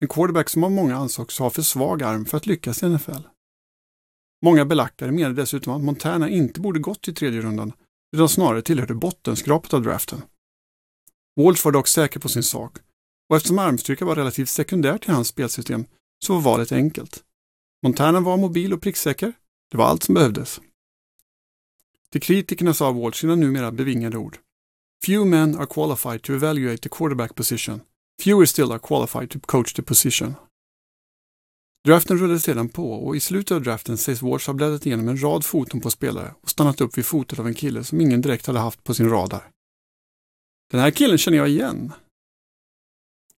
en 0.01 0.09
quarterback 0.09 0.49
som 0.49 0.65
av 0.65 0.71
många 0.71 0.97
ansågs 0.97 1.39
ha 1.39 1.51
för 1.51 1.63
svag 1.63 2.03
arm 2.03 2.27
för 2.27 2.37
att 2.37 2.47
lyckas 2.47 2.83
i 2.83 2.89
NFL. 2.89 3.23
Många 4.43 4.65
belackare 4.65 5.13
menade 5.13 5.35
dessutom 5.35 5.73
att 5.73 5.83
Montana 5.83 6.29
inte 6.29 6.61
borde 6.61 6.79
gått 6.79 7.09
i 7.09 7.15
tredje 7.15 7.41
rundan 7.41 7.73
utan 8.17 8.29
snarare 8.29 8.63
tillhörde 8.63 8.95
bottenskrapet 8.95 9.75
av 9.75 9.83
draften. 9.83 10.23
Walsh 11.37 11.65
var 11.65 11.73
dock 11.73 11.89
säker 11.89 12.21
på 12.21 12.29
sin 12.29 12.43
sak 12.43 12.77
och 13.29 13.37
eftersom 13.37 13.59
armstyrka 13.59 14.05
var 14.05 14.17
relativt 14.17 14.49
sekundärt 14.49 15.09
i 15.09 15.11
hans 15.13 15.29
spelsystem 15.29 15.85
så 16.25 16.35
var 16.35 16.41
valet 16.41 16.73
enkelt. 16.73 17.25
Montana 17.83 18.21
var 18.21 18.37
mobil 18.37 18.73
och 18.73 18.83
pricksäker. 18.83 19.33
Det 19.71 19.77
var 19.77 19.85
allt 19.85 20.03
som 20.03 20.15
behövdes. 20.15 20.61
Till 22.13 22.21
kritikerna 22.21 22.75
sa 22.75 22.93
Walsh 22.93 23.21
sina 23.21 23.35
numera 23.35 23.73
bevingade 23.73 24.17
ord. 24.17 24.39
Few 25.05 25.31
men 25.31 25.59
are 25.59 25.67
qualified 25.67 26.23
to 26.23 26.33
evaluate 26.33 26.79
the 26.79 26.89
quarterback 26.89 27.35
position. 27.35 27.81
Fewer 28.23 28.47
still 28.47 28.73
are 28.73 28.79
qualified 28.79 29.31
to 29.31 29.39
coach 29.41 29.75
the 29.75 29.83
position. 29.83 30.35
Draften 31.87 32.19
rullade 32.19 32.41
sedan 32.41 32.69
på 32.69 32.93
och 32.93 33.17
i 33.17 33.21
slutet 33.21 33.55
av 33.55 33.63
draften 33.63 33.99
sägs 33.99 34.23
Walsh 34.23 34.47
ha 34.47 34.55
bläddrat 34.55 34.87
igenom 34.87 35.09
en 35.09 35.23
rad 35.23 35.45
foton 35.45 35.81
på 35.81 35.91
spelare 35.91 36.35
och 36.43 36.51
stannat 36.51 36.81
upp 36.81 36.99
vid 36.99 37.07
fotot 37.07 37.39
av 37.39 37.47
en 37.47 37.55
kille 37.55 37.85
som 37.85 38.01
ingen 38.01 38.21
direkt 38.21 38.47
hade 38.47 38.59
haft 38.59 38.85
på 38.85 38.95
sin 38.95 39.11
radar. 39.11 39.51
Den 40.71 40.81
här 40.81 40.91
killen 40.91 41.19
känner 41.19 41.39
jag 41.39 41.49
igen. 41.49 41.93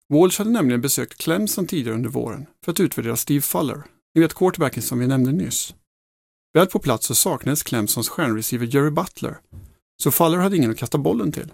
Walsh 0.09 0.39
hade 0.39 0.51
nämligen 0.51 0.81
besökt 0.81 1.19
Clemson 1.19 1.67
tidigare 1.67 1.95
under 1.95 2.11
våren 2.11 2.47
för 2.65 2.73
att 2.73 2.81
utvärdera 2.81 3.17
Steve 3.17 3.41
Fuller, 3.41 3.83
ni 4.15 4.21
vet 4.21 4.35
quarterbacken 4.35 4.83
som 4.83 4.99
vi 4.99 5.07
nämnde 5.07 5.33
nyss. 5.33 5.75
Väl 6.53 6.67
på 6.67 6.79
plats 6.79 7.07
så 7.07 7.15
saknades 7.15 7.63
Clemsons 7.63 8.09
stjärnreceiver 8.09 8.67
Jerry 8.67 8.91
Butler, 8.91 9.39
så 10.03 10.11
Fuller 10.11 10.39
hade 10.39 10.57
ingen 10.57 10.71
att 10.71 10.79
kasta 10.79 10.99
bollen 10.99 11.33
till. 11.33 11.53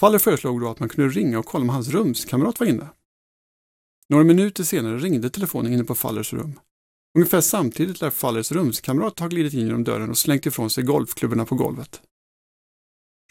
Fuller 0.00 0.18
föreslog 0.18 0.60
då 0.60 0.70
att 0.70 0.80
man 0.80 0.88
kunde 0.88 1.10
ringa 1.10 1.38
och 1.38 1.46
kolla 1.46 1.62
om 1.62 1.68
hans 1.68 1.88
rumskamrat 1.88 2.60
var 2.60 2.66
inne. 2.66 2.88
Några 4.08 4.24
minuter 4.24 4.64
senare 4.64 4.98
ringde 4.98 5.30
telefonen 5.30 5.72
inne 5.72 5.84
på 5.84 5.94
Fallers 5.94 6.32
rum. 6.32 6.60
Ungefär 7.14 7.40
samtidigt 7.40 8.00
lär 8.00 8.10
Fallers 8.10 8.52
rumskamrat 8.52 9.18
ha 9.18 9.28
glidit 9.28 9.54
in 9.54 9.66
genom 9.66 9.84
dörren 9.84 10.10
och 10.10 10.18
slängt 10.18 10.46
ifrån 10.46 10.70
sig 10.70 10.84
golfklubborna 10.84 11.46
på 11.46 11.54
golvet. 11.54 12.02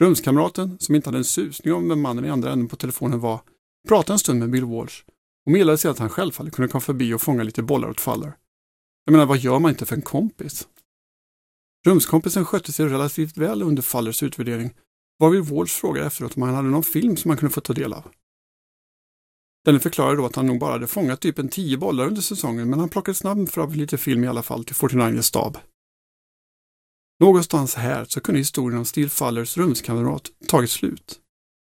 Rumskamraten, 0.02 0.80
som 0.80 0.96
inte 0.96 1.08
hade 1.08 1.18
en 1.18 1.24
susning 1.24 1.74
om 1.74 1.90
vem 1.90 2.02
mannen 2.02 2.26
i 2.26 2.30
andra 2.30 2.52
änden 2.52 2.68
på 2.68 2.76
telefonen 2.76 3.20
var, 3.20 3.42
pratade 3.88 4.14
en 4.14 4.20
stund 4.20 4.40
med 4.40 4.50
Bill 4.50 4.66
Walsh 4.66 5.04
och 5.46 5.52
meddelade 5.52 5.78
sig 5.78 5.92
att 5.92 6.00
han 6.00 6.10
självfallet 6.10 6.54
kunde 6.54 6.72
komma 6.72 6.82
förbi 6.82 7.14
och 7.14 7.22
fånga 7.22 7.44
lite 7.44 7.64
bollar 7.64 7.90
åt 7.90 8.02
Faller. 8.02 8.34
Jag 9.06 9.12
menar, 9.12 9.26
vad 9.26 9.38
gör 9.38 9.60
man 9.60 9.72
inte 9.72 9.86
för 9.86 9.96
en 9.96 10.02
kompis? 10.02 10.68
Rumskompisen 11.86 12.46
skötte 12.46 12.72
sig 12.72 12.86
relativt 12.86 13.38
väl 13.38 13.62
under 13.62 13.82
Fallers 13.82 14.24
utvärdering, 14.24 14.74
varvid 15.20 15.46
Walsh 15.46 15.74
frågade 15.74 16.08
efteråt 16.08 16.38
om 16.38 16.42
han 16.42 16.56
hade 16.56 16.70
någon 16.70 16.84
film 16.84 17.18
som 17.18 17.30
han 17.30 17.38
kunde 17.38 17.54
få 17.54 17.62
ta 17.62 17.74
del 17.74 17.94
av. 17.94 18.12
Denne 19.66 19.80
förklarade 19.80 20.18
då 20.18 20.26
att 20.26 20.36
han 20.36 20.46
nog 20.46 20.60
bara 20.60 20.72
hade 20.72 20.88
fångat 20.88 21.22
typ 21.22 21.40
en 21.40 21.50
tio 21.50 21.78
bollar 21.78 22.08
under 22.08 22.22
säsongen, 22.22 22.70
men 22.70 22.80
han 22.80 22.90
plockade 22.90 23.16
snabbt 23.16 23.52
fram 23.52 23.72
lite 23.72 23.98
film 23.98 24.24
i 24.24 24.28
alla 24.28 24.44
fall 24.44 24.66
till 24.66 24.76
49ers 24.76 25.22
stab. 25.22 25.58
Någonstans 27.20 27.76
här 27.76 28.06
så 28.06 28.22
kunde 28.22 28.40
historien 28.40 28.80
om 28.80 28.86
Steel 28.86 29.10
Fallers 29.10 29.58
rumskamrat 29.58 30.32
tagit 30.48 30.70
slut. 30.70 31.20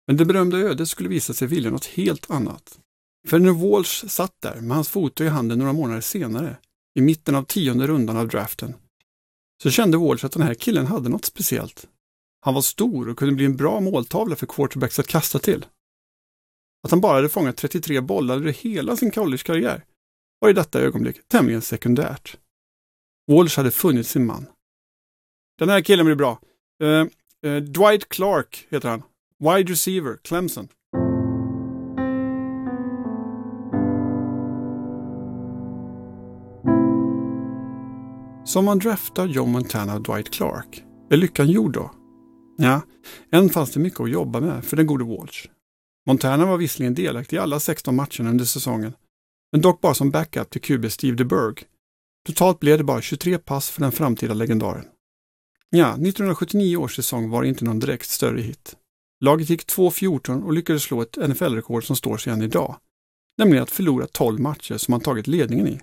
Men 0.08 0.18
det 0.18 0.26
berömda 0.26 0.58
ödet 0.58 0.90
skulle 0.90 1.10
visa 1.10 1.34
sig 1.34 1.48
vilja 1.48 1.72
något 1.72 1.86
helt 1.86 2.32
annat. 2.32 2.80
För 3.28 3.40
när 3.40 3.52
Walsh 3.52 4.08
satt 4.08 4.42
där 4.42 4.62
med 4.62 4.76
hans 4.76 4.90
foto 4.90 5.24
i 5.24 5.28
handen 5.28 5.60
några 5.60 5.74
månader 5.74 6.02
senare, 6.02 6.58
i 6.96 7.02
mitten 7.02 7.36
av 7.36 7.44
tionde 7.44 7.88
rundan 7.88 8.18
av 8.18 8.28
draften, 8.28 8.74
så 9.64 9.70
kände 9.70 9.98
Walsh 9.98 10.26
att 10.26 10.32
den 10.32 10.42
här 10.42 10.54
killen 10.54 10.88
hade 10.88 11.10
något 11.10 11.26
speciellt. 11.26 11.88
Han 12.44 12.54
var 12.54 12.62
stor 12.62 13.10
och 13.10 13.18
kunde 13.18 13.36
bli 13.36 13.46
en 13.46 13.56
bra 13.56 13.80
måltavla 13.80 14.36
för 14.36 14.46
quarterbacks 14.46 15.00
att 15.00 15.08
kasta 15.08 15.40
till. 15.40 15.66
Att 16.84 16.92
han 16.92 17.02
bara 17.02 17.16
hade 17.16 17.30
fångat 17.30 17.58
33 17.58 18.02
bollar 18.02 18.36
under 18.36 18.52
hela 18.52 18.96
sin 18.96 19.12
collegekarriär 19.12 19.86
var 20.40 20.50
i 20.50 20.54
detta 20.54 20.82
ögonblick 20.82 21.28
tämligen 21.28 21.62
sekundärt. 21.62 22.38
Walsh 23.32 23.58
hade 23.58 23.72
funnit 23.72 24.08
sin 24.08 24.26
man. 24.26 24.46
Den 25.60 25.70
här 25.70 25.82
killen 25.82 26.06
blir 26.06 26.16
bra. 26.16 26.40
Uh, 26.84 27.06
uh, 27.46 27.58
Dwight 27.58 28.10
Clark 28.10 28.68
heter 28.70 28.90
han. 28.90 29.04
Wide 29.40 29.72
receiver, 29.72 30.18
Clemson. 30.24 30.68
Som 38.46 38.66
man 38.66 38.80
draftar 38.80 39.28
John 39.28 39.52
Montana 39.52 39.96
och 39.96 40.02
Dwight 40.02 40.30
Clark. 40.30 40.84
Är 41.10 41.18
lyckan 41.18 41.50
gjord 41.50 41.74
då? 41.74 41.92
Ja, 42.58 42.82
än 43.32 43.50
fanns 43.50 43.72
det 43.72 43.80
mycket 43.80 44.00
att 44.00 44.10
jobba 44.10 44.40
med 44.40 44.66
för 44.66 44.78
den 44.78 44.88
gode 44.88 45.04
Walsh. 45.04 45.48
Montana 46.08 46.46
var 46.46 46.58
visserligen 46.58 46.94
delaktig 46.94 47.38
i 47.38 47.40
alla 47.40 47.60
16 47.60 47.96
matcherna 47.96 48.30
under 48.30 48.46
säsongen, 48.46 48.94
men 49.52 49.62
dock 49.62 49.82
bara 49.82 49.94
som 49.94 50.12
backup 50.12 50.50
till 50.50 50.62
QB 50.62 50.92
Steve 50.92 51.18
DeBerg. 51.18 51.56
Totalt 52.26 52.60
blev 52.60 52.78
det 52.78 52.84
bara 52.84 53.02
23 53.02 53.38
pass 53.38 53.70
för 53.70 53.82
den 53.82 53.92
framtida 53.92 54.34
legendaren. 54.34 54.86
Ja, 55.70 55.88
1979 55.88 56.78
års 56.78 56.96
säsong 56.96 57.30
var 57.30 57.44
inte 57.44 57.66
någon 57.66 57.80
direkt 57.80 58.10
större 58.10 58.42
hit. 58.42 58.76
Laget 59.20 59.50
gick 59.50 59.66
2-14 59.66 60.44
och 60.44 60.54
lyckades 60.54 60.84
slå 60.84 61.02
ett 61.02 61.18
NFL-rekord 61.18 61.84
som 61.84 61.96
står 61.96 62.18
sig 62.18 62.34
än 62.34 62.42
idag, 62.42 62.76
nämligen 63.38 63.64
att 63.64 63.72
förlora 63.72 64.08
12 64.08 64.40
matcher 64.40 64.78
som 64.78 64.92
man 64.92 65.02
tagit 65.02 65.28
ledningen 65.28 65.68
i. 65.68 65.82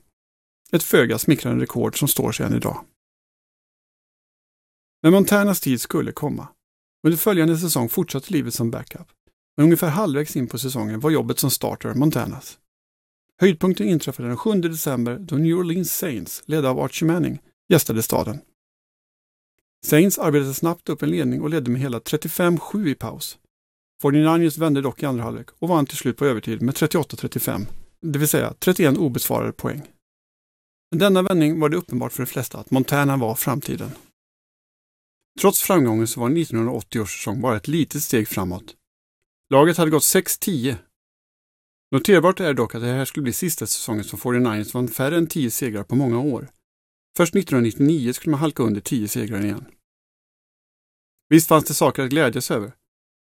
Ett 0.73 0.83
föga 0.83 1.19
smickrande 1.19 1.63
rekord 1.63 1.99
som 1.99 2.09
står 2.09 2.33
sig 2.33 2.47
än 2.47 2.55
idag. 2.55 2.85
Men 5.03 5.13
Montanas 5.13 5.61
tid 5.61 5.81
skulle 5.81 6.13
komma. 6.13 6.49
Under 7.07 7.19
följande 7.19 7.59
säsong 7.59 7.89
fortsatte 7.89 8.33
livet 8.33 8.55
som 8.55 8.71
backup. 8.71 9.07
Men 9.57 9.65
ungefär 9.65 9.89
halvvägs 9.89 10.37
in 10.37 10.49
på 10.49 10.59
säsongen 10.59 11.01
var 11.01 11.11
jobbet 11.11 11.39
som 11.39 11.51
starter 11.51 11.95
Montanas. 11.95 12.59
Höjdpunkten 13.41 13.89
inträffade 13.89 14.29
den 14.29 14.37
7 14.37 14.61
december 14.61 15.19
då 15.19 15.37
New 15.37 15.57
Orleans 15.57 15.99
Saints, 15.99 16.43
ledda 16.47 16.71
av 16.71 16.81
Archie 16.81 17.09
Manning, 17.09 17.39
gästade 17.69 18.03
staden. 18.03 18.39
Saints 19.87 20.19
arbetade 20.19 20.55
snabbt 20.55 20.89
upp 20.89 21.03
en 21.03 21.11
ledning 21.11 21.43
och 21.43 21.51
ledde 21.51 21.71
med 21.71 21.81
hela 21.81 21.99
35-7 21.99 22.89
i 22.89 22.95
paus. 22.95 23.39
49ers 24.03 24.59
vände 24.61 24.81
dock 24.81 25.03
i 25.03 25.07
andra 25.07 25.25
halvlek 25.25 25.49
och 25.59 25.69
vann 25.69 25.87
till 25.87 25.97
slut 25.97 26.17
på 26.17 26.25
övertid 26.25 26.63
med 26.63 26.75
38-35, 26.75 27.67
det 28.01 28.19
vill 28.19 28.29
säga 28.29 28.55
31 28.59 28.99
obesvarade 28.99 29.53
poäng. 29.53 29.83
Med 30.91 31.01
denna 31.01 31.23
vändning 31.23 31.61
var 31.61 31.69
det 31.69 31.77
uppenbart 31.77 32.13
för 32.13 32.23
de 32.23 32.27
flesta 32.27 32.59
att 32.59 32.71
Montana 32.71 33.17
var 33.17 33.35
framtiden. 33.35 33.91
Trots 35.41 35.63
framgången 35.63 36.07
så 36.07 36.21
var 36.21 36.31
1980 36.31 37.01
års 37.01 37.19
säsong 37.19 37.41
bara 37.41 37.57
ett 37.57 37.69
litet 37.69 38.03
steg 38.03 38.29
framåt. 38.29 38.75
Laget 39.51 39.77
hade 39.77 39.91
gått 39.91 40.03
6-10. 40.03 40.77
Noterbart 41.91 42.41
är 42.41 42.55
dock 42.55 42.75
att 42.75 42.81
det 42.81 42.87
här 42.87 43.05
skulle 43.05 43.23
bli 43.23 43.33
sista 43.33 43.67
säsongen 43.67 44.05
som 44.05 44.19
49ers 44.19 44.75
vann 44.75 44.89
färre 44.89 45.17
än 45.17 45.27
10 45.27 45.51
segrar 45.51 45.85
på 45.85 45.95
många 45.95 46.19
år. 46.19 46.49
Först 47.17 47.37
1999 47.37 48.13
skulle 48.13 48.31
man 48.31 48.41
halka 48.41 48.63
under 48.63 48.81
10 48.81 49.09
segrar 49.09 49.45
igen. 49.45 49.65
Visst 51.29 51.49
fanns 51.49 51.65
det 51.65 51.75
saker 51.75 52.03
att 52.03 52.11
glädjas 52.11 52.51
över. 52.51 52.67
Till 52.67 52.75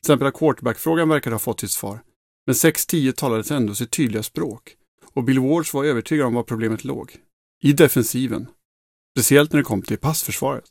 exempel 0.03 0.27
att 0.29 0.35
quarterbackfrågan 0.35 1.09
verkade 1.09 1.35
ha 1.35 1.41
fått 1.41 1.61
sitt 1.61 1.71
svar. 1.71 2.03
Men 2.47 2.55
6-10 2.55 3.13
talades 3.13 3.51
ändå 3.51 3.75
sitt 3.75 3.91
tydliga 3.91 4.23
språk 4.23 4.77
och 5.13 5.25
Bill 5.25 5.41
Wards 5.41 5.75
var 5.75 5.85
övertygad 5.85 6.27
om 6.27 6.35
var 6.35 6.43
problemet 6.43 6.85
låg 6.85 7.17
i 7.63 7.73
defensiven. 7.73 8.47
Speciellt 9.19 9.53
när 9.53 9.59
det 9.59 9.65
kom 9.65 9.83
till 9.83 9.99
passförsvaret. 9.99 10.71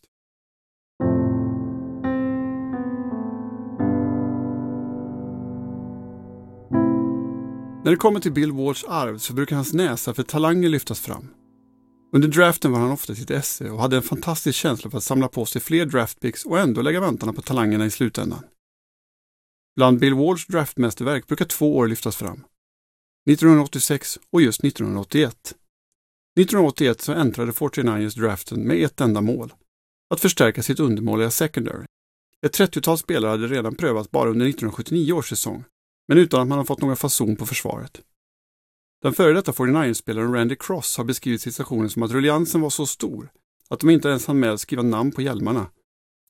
När 7.92 7.96
det 7.96 8.00
kommer 8.00 8.20
till 8.20 8.32
Bill 8.32 8.52
Walsh 8.52 8.86
arv 8.88 9.18
så 9.18 9.34
brukar 9.34 9.56
hans 9.56 9.74
näsa 9.74 10.14
för 10.14 10.24
talanger 10.24 10.70
lyftas 10.70 11.00
fram. 11.00 11.28
Under 12.14 12.28
draften 12.28 12.72
var 12.72 12.80
han 12.80 12.92
ofta 12.92 13.16
sitt 13.16 13.32
esse 13.32 13.70
och 13.70 13.80
hade 13.82 13.96
en 13.96 14.02
fantastisk 14.02 14.60
känsla 14.60 14.90
för 14.90 14.98
att 14.98 15.04
samla 15.04 15.28
på 15.28 15.46
sig 15.46 15.62
fler 15.62 15.86
draftpicks 15.86 16.46
och 16.46 16.60
ändå 16.60 16.82
lägga 16.82 17.00
vantarna 17.00 17.34
på 17.34 17.42
talangerna 17.42 17.86
i 17.86 17.90
slutändan. 17.90 18.44
Bland 19.76 20.00
Bill 20.00 20.14
Walshs 20.14 20.48
draftmästerverk 20.48 21.28
brukar 21.28 21.46
två 21.46 21.78
år 21.78 21.88
lyftas 21.88 22.16
fram. 22.16 22.44
1986 23.30 24.20
och 24.32 24.42
just 24.42 24.64
1981. 24.64 25.36
1981 26.40 27.02
så 27.02 27.12
äntrade 27.12 27.52
49ers 27.52 28.20
draften 28.20 28.62
med 28.62 28.84
ett 28.84 29.02
enda 29.02 29.22
mål. 29.22 29.54
Att 30.14 30.20
förstärka 30.20 30.64
sitt 30.64 30.80
undermåliga 30.80 31.32
secondary. 31.32 31.86
Ett 32.46 32.60
30-tal 32.60 32.98
spelare 32.98 33.32
hade 33.32 33.48
redan 33.48 33.76
prövats 33.76 34.12
bara 34.12 34.30
under 34.30 34.46
1979 34.46 35.14
års 35.14 35.30
säsong, 35.30 35.64
men 36.08 36.18
utan 36.18 36.42
att 36.42 36.48
man 36.48 36.58
har 36.58 36.66
fått 36.66 36.82
någon 36.82 36.98
fason 36.98 37.36
på 37.36 37.46
försvaret. 37.46 38.02
Den 39.02 39.14
före 39.14 39.34
detta 39.34 39.52
49ers-spelaren 39.52 40.34
Randy 40.34 40.56
Cross 40.56 40.98
har 40.98 41.04
beskrivit 41.04 41.42
situationen 41.42 41.90
som 41.90 42.04
att 42.04 42.12
ruljansen 42.12 42.62
var 42.62 42.70
så 42.70 42.86
stor 42.86 43.32
att 43.70 43.80
de 43.80 43.90
inte 43.90 44.10
ens 44.10 44.28
hann 44.28 44.40
med 44.40 44.52
att 44.52 44.62
skriva 44.62 44.84
namn 44.84 45.12
på 45.12 45.22
hjälmarna 45.22 45.68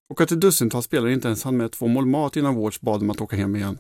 och 0.10 0.22
att 0.22 0.32
ett 0.32 0.42
dussintal 0.42 0.84
spelare 0.84 1.14
inte 1.14 1.28
ens 1.28 1.44
hann 1.44 1.58
med 1.58 1.72
två 1.72 1.88
mål 1.88 2.06
mat 2.06 2.36
innan 2.36 2.56
Wards 2.56 2.82
bad 2.82 3.00
dem 3.00 3.10
att 3.10 3.22
åka 3.22 3.36
hem 3.36 3.56
igen. 3.56 3.78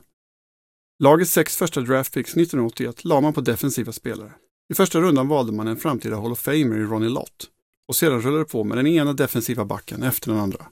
Lagets 1.00 1.31
sex 1.31 1.57
första 1.57 1.81
draftpicks 1.81 2.29
1981 2.29 3.05
la 3.05 3.21
man 3.21 3.33
på 3.33 3.41
defensiva 3.41 3.91
spelare. 3.91 4.33
I 4.69 4.74
första 4.74 5.01
rundan 5.01 5.27
valde 5.27 5.51
man 5.51 5.67
en 5.67 5.77
framtida 5.77 6.15
Hall 6.15 6.31
of 6.31 6.39
Famer 6.39 6.79
i 6.79 6.83
Ronnie 6.83 7.10
Lott 7.10 7.50
och 7.88 7.95
sedan 7.95 8.21
rullade 8.21 8.43
det 8.43 8.50
på 8.50 8.63
med 8.63 8.77
den 8.77 8.88
ena 8.88 9.13
defensiva 9.13 9.65
backen 9.65 10.03
efter 10.03 10.31
den 10.31 10.39
andra. 10.39 10.65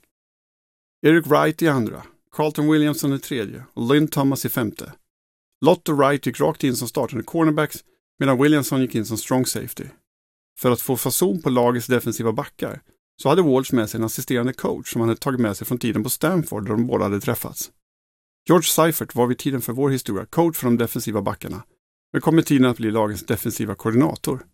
Eric 1.02 1.28
Wright 1.28 1.62
i 1.62 1.68
andra, 1.68 2.04
Carlton 2.32 2.72
Williamson 2.72 3.14
i 3.14 3.20
tredje 3.20 3.64
och 3.74 3.94
Lynn 3.94 4.08
Thomas 4.08 4.46
i 4.46 4.50
femte. 4.50 4.94
Lott 5.66 5.89
och 5.89 5.98
Wright 5.98 6.25
gick 6.25 6.39
rakt 6.39 6.63
in 6.63 6.75
som 6.75 6.88
startande 6.88 7.24
cornerbacks 7.24 7.84
medan 8.20 8.42
Williamson 8.42 8.82
gick 8.82 8.96
in 8.96 9.06
som 9.06 9.18
strong 9.18 9.46
safety. 9.46 9.86
För 10.60 10.72
att 10.72 10.82
få 10.82 10.98
fason 10.98 11.42
på 11.42 11.50
lagets 11.50 11.88
defensiva 11.88 12.32
backar 12.32 12.82
så 13.22 13.30
hade 13.30 13.42
Walsh 13.42 13.74
med 13.74 13.89
sig 13.89 13.98
en 13.98 14.04
assisterande 14.04 14.54
coach 14.54 14.92
som 14.92 15.01
han 15.01 15.10
hade 15.10 15.22
tagit 15.22 15.39
med 15.39 15.58
sig 15.58 15.68
från 15.68 15.78
tiden 15.78 16.04
på 16.04 16.10
Stanford 16.10 16.63
där 16.63 16.72
de 16.72 16.88
båda 16.88 17.04
hade 17.04 17.20
träffats. 17.20 17.72
George 18.48 18.68
Seifert 18.68 19.16
var 19.16 19.28
vid 19.28 19.38
tiden 19.38 19.62
för 19.62 19.74
vår 19.74 19.89
historia 19.89 20.25
coach 20.25 20.58
för 20.58 20.66
de 20.68 20.78
defensiva 20.78 21.22
backarna, 21.22 21.63
men 22.13 22.22
kom 22.22 22.36
med 22.36 22.46
tiden 22.46 22.66
att 22.66 22.78
bli 22.78 22.92
lagens 22.92 23.25
defensiva 23.25 23.75
koordinator. 23.75 24.46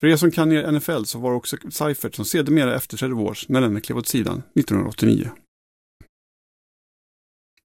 För 0.00 0.06
er 0.06 0.16
som 0.16 0.30
kan 0.30 0.52
er 0.52 0.72
NFL 0.72 1.04
så 1.04 1.18
var 1.18 1.30
det 1.30 1.36
också 1.36 1.56
Seifert 1.70 2.14
som 2.14 2.24
sedermera 2.24 2.74
efterträdde 2.74 3.14
Walsh 3.14 3.44
när 3.48 3.60
denne 3.60 3.80
klev 3.80 3.98
åt 3.98 4.08
sidan 4.08 4.42
1989. 4.54 5.30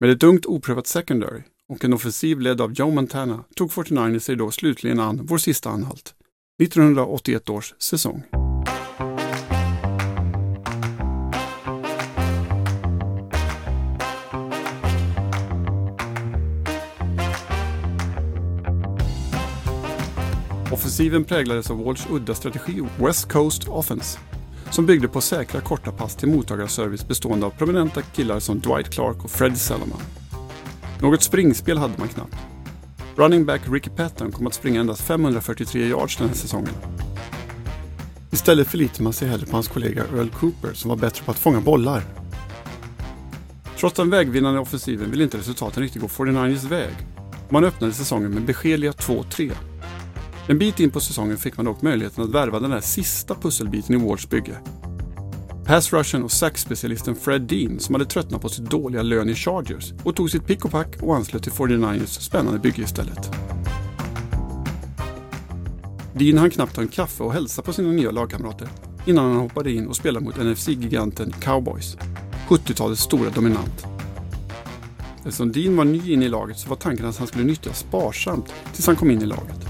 Med 0.00 0.10
ett 0.10 0.22
ungt 0.22 0.46
oprövat 0.46 0.86
secondary 0.86 1.42
och 1.68 1.84
en 1.84 1.92
offensiv 1.92 2.40
ledd 2.40 2.60
av 2.60 2.72
Joe 2.72 2.90
Montana 2.90 3.44
tog 3.56 3.72
49 3.72 4.20
sig 4.20 4.36
då 4.36 4.50
slutligen 4.50 5.00
an 5.00 5.20
vår 5.22 5.38
sista 5.38 5.70
anhalt, 5.70 6.14
1981 6.62 7.50
års 7.50 7.74
säsong. 7.78 8.22
Offensiven 20.72 21.24
präglades 21.24 21.70
av 21.70 21.84
Walsh 21.84 22.12
udda 22.12 22.34
strategi 22.34 22.82
West 22.98 23.32
Coast 23.32 23.68
Offense 23.68 24.18
som 24.70 24.86
byggde 24.86 25.08
på 25.08 25.20
säkra 25.20 25.60
korta 25.60 25.92
pass 25.92 26.16
till 26.16 26.28
mottagarservice 26.28 27.08
bestående 27.08 27.46
av 27.46 27.50
prominenta 27.50 28.02
killar 28.02 28.40
som 28.40 28.60
Dwight 28.60 28.90
Clark 28.90 29.24
och 29.24 29.30
Fred 29.30 29.58
Salaman. 29.58 30.23
Något 31.00 31.22
springspel 31.22 31.78
hade 31.78 31.98
man 31.98 32.08
knappt. 32.08 32.36
Running 33.16 33.44
back 33.44 33.60
Ricky 33.70 33.90
Patton 33.90 34.32
kom 34.32 34.46
att 34.46 34.54
springa 34.54 34.80
endast 34.80 35.02
543 35.02 35.88
yards 35.88 36.16
den 36.16 36.28
här 36.28 36.34
säsongen. 36.34 36.74
Istället 38.30 38.68
förlitade 38.68 39.02
man 39.02 39.12
sig 39.12 39.28
hellre 39.28 39.46
på 39.46 39.56
hans 39.56 39.68
kollega 39.68 40.04
Earl 40.16 40.28
Cooper 40.28 40.74
som 40.74 40.88
var 40.88 40.96
bättre 40.96 41.24
på 41.24 41.30
att 41.30 41.38
fånga 41.38 41.60
bollar. 41.60 42.02
Trots 43.78 43.96
den 43.96 44.10
vägvinnande 44.10 44.60
offensiven 44.60 45.10
ville 45.10 45.24
inte 45.24 45.38
resultaten 45.38 45.82
riktigt 45.82 46.02
gå 46.02 46.08
49ers 46.08 46.68
väg. 46.68 46.92
Man 47.48 47.64
öppnade 47.64 47.92
säsongen 47.92 48.30
med 48.30 48.42
beskedliga 48.42 48.92
2-3. 48.92 49.52
En 50.48 50.58
bit 50.58 50.80
in 50.80 50.90
på 50.90 51.00
säsongen 51.00 51.36
fick 51.36 51.56
man 51.56 51.66
dock 51.66 51.82
möjligheten 51.82 52.24
att 52.24 52.30
värva 52.30 52.60
den 52.60 52.70
där 52.70 52.80
sista 52.80 53.34
pusselbiten 53.34 53.94
i 53.94 54.08
Wards 54.08 54.28
bygge. 54.28 54.56
Passrushen 55.66 56.22
och 56.22 56.32
sackspecialisten 56.32 57.14
Fred 57.14 57.42
Dean 57.42 57.80
som 57.80 57.94
hade 57.94 58.04
tröttnat 58.04 58.42
på 58.42 58.48
sitt 58.48 58.70
dåliga 58.70 59.02
lön 59.02 59.28
i 59.28 59.34
Chargers 59.34 59.92
och 60.04 60.16
tog 60.16 60.30
sitt 60.30 60.46
pick 60.46 60.64
och 60.64 60.70
pack 60.70 61.02
och 61.02 61.16
anslöt 61.16 61.42
till 61.42 61.52
49ers 61.52 62.20
spännande 62.20 62.58
bygge 62.58 62.82
istället. 62.82 63.30
Dean 66.14 66.38
hann 66.38 66.50
knappt 66.50 66.74
ta 66.74 66.80
en 66.80 66.88
kaffe 66.88 67.22
och 67.22 67.32
hälsa 67.32 67.62
på 67.62 67.72
sina 67.72 67.88
nya 67.88 68.10
lagkamrater 68.10 68.68
innan 69.06 69.24
han 69.24 69.36
hoppade 69.36 69.72
in 69.72 69.86
och 69.86 69.96
spelade 69.96 70.24
mot 70.24 70.36
NFC-giganten 70.36 71.32
Cowboys, 71.40 71.96
70-talets 72.48 73.02
stora 73.02 73.30
dominant. 73.30 73.86
Eftersom 75.16 75.52
Dean 75.52 75.76
var 75.76 75.84
ny 75.84 76.12
in 76.12 76.22
i 76.22 76.28
laget 76.28 76.58
så 76.58 76.68
var 76.68 76.76
tanken 76.76 77.06
att 77.06 77.18
han 77.18 77.26
skulle 77.26 77.44
nyttjas 77.44 77.78
sparsamt 77.78 78.52
tills 78.72 78.86
han 78.86 78.96
kom 78.96 79.10
in 79.10 79.22
i 79.22 79.26
laget. 79.26 79.63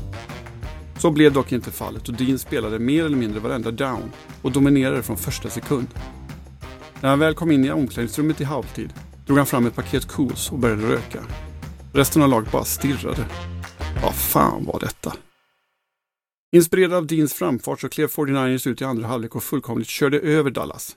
Så 1.05 1.11
blev 1.11 1.33
dock 1.33 1.53
inte 1.53 1.71
fallet 1.71 2.09
och 2.09 2.15
Dean 2.15 2.39
spelade 2.39 2.79
mer 2.79 3.05
eller 3.05 3.17
mindre 3.17 3.41
varenda 3.41 3.71
down 3.71 4.13
och 4.43 4.53
dominerade 4.53 5.03
från 5.03 5.17
första 5.17 5.51
sekund. 5.51 5.89
När 7.01 7.09
han 7.09 7.19
väl 7.19 7.35
kom 7.35 7.51
in 7.51 7.65
i 7.65 7.71
omklädningsrummet 7.71 8.41
i 8.41 8.45
halvtid 8.45 8.93
drog 9.27 9.39
han 9.39 9.47
fram 9.47 9.67
ett 9.67 9.75
paket 9.75 10.07
cools 10.07 10.53
och 10.53 10.59
började 10.59 10.89
röka. 10.89 11.25
Resten 11.93 12.23
av 12.23 12.29
laget 12.29 12.53
bara 12.53 12.65
stirrade. 12.65 13.27
Vad 14.03 14.15
fan 14.15 14.65
var 14.65 14.81
detta? 14.81 15.17
Inspirerad 16.57 16.93
av 16.93 17.07
Deans 17.07 17.35
framfart 17.35 17.81
så 17.81 17.89
klev 17.89 18.09
49ers 18.09 18.69
ut 18.69 18.81
i 18.81 18.85
andra 18.85 19.07
halvlek 19.07 19.37
och 19.37 19.45
fullkomligt 19.45 19.89
körde 19.89 20.21
över 20.21 20.51
Dallas. 20.51 20.97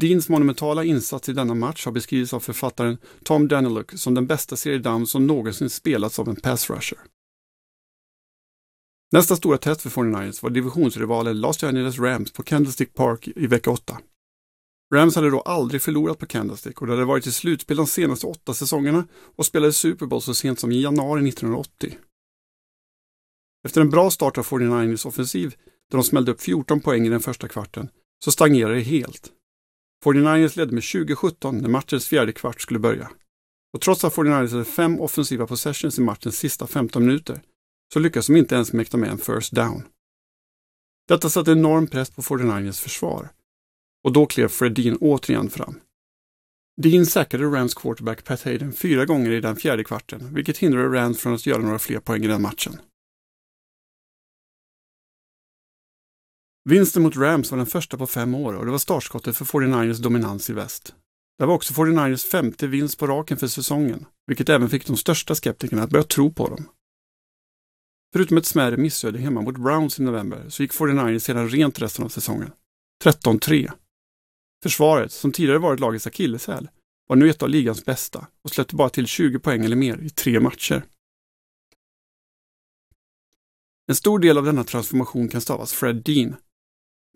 Deans 0.00 0.28
monumentala 0.28 0.84
insats 0.84 1.28
i 1.28 1.32
denna 1.32 1.54
match 1.54 1.84
har 1.84 1.92
beskrivits 1.92 2.34
av 2.34 2.40
författaren 2.40 2.98
Tom 3.24 3.48
Daniluk 3.48 3.92
som 3.94 4.14
den 4.14 4.26
bästa 4.26 4.56
serie 4.56 4.78
down 4.78 5.06
som 5.06 5.26
någonsin 5.26 5.70
spelats 5.70 6.18
av 6.18 6.28
en 6.28 6.36
pass 6.36 6.70
rusher. 6.70 6.98
Nästa 9.12 9.36
stora 9.36 9.58
test 9.58 9.80
för 9.80 9.90
49ers 9.90 10.42
var 10.42 10.50
divisionsrivalen 10.50 11.40
Los 11.40 11.64
Angeles 11.64 11.98
Rams 11.98 12.32
på 12.32 12.42
Candlestick 12.42 12.94
Park 12.94 13.28
i 13.36 13.46
vecka 13.46 13.70
8. 13.70 13.98
Rams 14.94 15.14
hade 15.14 15.30
då 15.30 15.40
aldrig 15.40 15.82
förlorat 15.82 16.18
på 16.18 16.26
Candlestick 16.26 16.80
och 16.80 16.86
det 16.86 16.92
hade 16.92 17.04
varit 17.04 17.26
i 17.26 17.32
slutspel 17.32 17.76
de 17.76 17.86
senaste 17.86 18.26
åtta 18.26 18.54
säsongerna 18.54 19.06
och 19.36 19.46
spelade 19.46 19.72
Super 19.72 20.06
Bowl 20.06 20.22
så 20.22 20.34
sent 20.34 20.60
som 20.60 20.72
i 20.72 20.82
januari 20.82 21.28
1980. 21.28 21.98
Efter 23.66 23.80
en 23.80 23.90
bra 23.90 24.10
start 24.10 24.38
av 24.38 24.44
49ers 24.44 25.06
offensiv, 25.06 25.54
där 25.90 25.98
de 25.98 26.04
smällde 26.04 26.32
upp 26.32 26.40
14 26.40 26.80
poäng 26.80 27.06
i 27.06 27.10
den 27.10 27.20
första 27.20 27.48
kvarten, 27.48 27.88
så 28.24 28.32
stagnerade 28.32 28.74
det 28.74 28.80
helt. 28.80 29.32
49ers 30.04 30.58
ledde 30.58 30.72
med 30.72 30.82
20-17 30.82 31.52
när 31.52 31.68
matchens 31.68 32.08
fjärde 32.08 32.32
kvart 32.32 32.60
skulle 32.60 32.78
börja. 32.78 33.10
Och 33.74 33.80
trots 33.80 34.04
att 34.04 34.14
49ers 34.14 34.52
hade 34.52 34.64
fem 34.64 35.00
offensiva 35.00 35.46
possessions 35.46 35.98
i 35.98 36.02
matchens 36.02 36.38
sista 36.38 36.66
15 36.66 37.06
minuter 37.06 37.42
så 37.92 37.98
lyckas 37.98 38.26
de 38.26 38.36
inte 38.36 38.54
ens 38.54 38.72
mäkta 38.72 38.96
med 38.96 39.10
en 39.10 39.18
first 39.18 39.52
down. 39.52 39.88
Detta 41.08 41.30
satte 41.30 41.52
enorm 41.52 41.86
press 41.86 42.10
på 42.10 42.22
49ers 42.22 42.82
försvar 42.82 43.28
och 44.04 44.12
då 44.12 44.26
klev 44.26 44.48
Fred 44.48 44.74
Dean 44.74 44.98
återigen 45.00 45.50
fram. 45.50 45.80
Dean 46.82 47.06
säkrade 47.06 47.44
Rams 47.44 47.74
quarterback 47.74 48.24
Pat 48.24 48.42
Hayden 48.42 48.72
fyra 48.72 49.04
gånger 49.04 49.30
i 49.30 49.40
den 49.40 49.56
fjärde 49.56 49.84
kvarten, 49.84 50.34
vilket 50.34 50.58
hindrade 50.58 50.98
Rams 50.98 51.18
från 51.18 51.34
att 51.34 51.46
göra 51.46 51.62
några 51.62 51.78
fler 51.78 52.00
poäng 52.00 52.24
i 52.24 52.26
den 52.26 52.42
matchen. 52.42 52.80
Vinsten 56.64 57.02
mot 57.02 57.16
Rams 57.16 57.50
var 57.50 57.58
den 57.58 57.66
första 57.66 57.98
på 57.98 58.06
fem 58.06 58.34
år 58.34 58.54
och 58.54 58.64
det 58.64 58.70
var 58.70 58.78
startskottet 58.78 59.36
för 59.36 59.44
49ers 59.44 60.02
dominans 60.02 60.50
i 60.50 60.52
väst. 60.52 60.94
Det 61.38 61.46
var 61.46 61.54
också 61.54 61.74
49ers 61.74 62.26
femte 62.30 62.66
vinst 62.66 62.98
på 62.98 63.06
raken 63.06 63.36
för 63.36 63.46
säsongen, 63.46 64.06
vilket 64.26 64.48
även 64.48 64.68
fick 64.68 64.86
de 64.86 64.96
största 64.96 65.34
skeptikerna 65.34 65.82
att 65.82 65.90
börja 65.90 66.04
tro 66.04 66.32
på 66.32 66.48
dem. 66.48 66.68
Förutom 68.12 68.36
ett 68.36 68.46
smärre 68.46 68.76
missöde 68.76 69.18
hemma 69.18 69.40
mot 69.40 69.58
Browns 69.58 70.00
i 70.00 70.02
november 70.02 70.48
så 70.48 70.62
gick 70.62 70.72
49ers 70.72 71.18
sedan 71.18 71.48
rent 71.48 71.82
resten 71.82 72.04
av 72.04 72.08
säsongen. 72.08 72.50
13-3. 73.04 73.72
Försvaret, 74.62 75.12
som 75.12 75.32
tidigare 75.32 75.58
varit 75.58 75.80
lagets 75.80 76.06
akilleshäl, 76.06 76.68
var 77.08 77.16
nu 77.16 77.30
ett 77.30 77.42
av 77.42 77.48
ligans 77.48 77.84
bästa 77.84 78.26
och 78.44 78.50
släppte 78.50 78.76
bara 78.76 78.88
till 78.88 79.06
20 79.06 79.38
poäng 79.38 79.64
eller 79.64 79.76
mer 79.76 79.98
i 79.98 80.10
tre 80.10 80.40
matcher. 80.40 80.84
En 83.88 83.94
stor 83.94 84.18
del 84.18 84.38
av 84.38 84.44
denna 84.44 84.64
transformation 84.64 85.28
kan 85.28 85.40
stavas 85.40 85.72
Fred 85.72 85.96
Dean. 85.96 86.36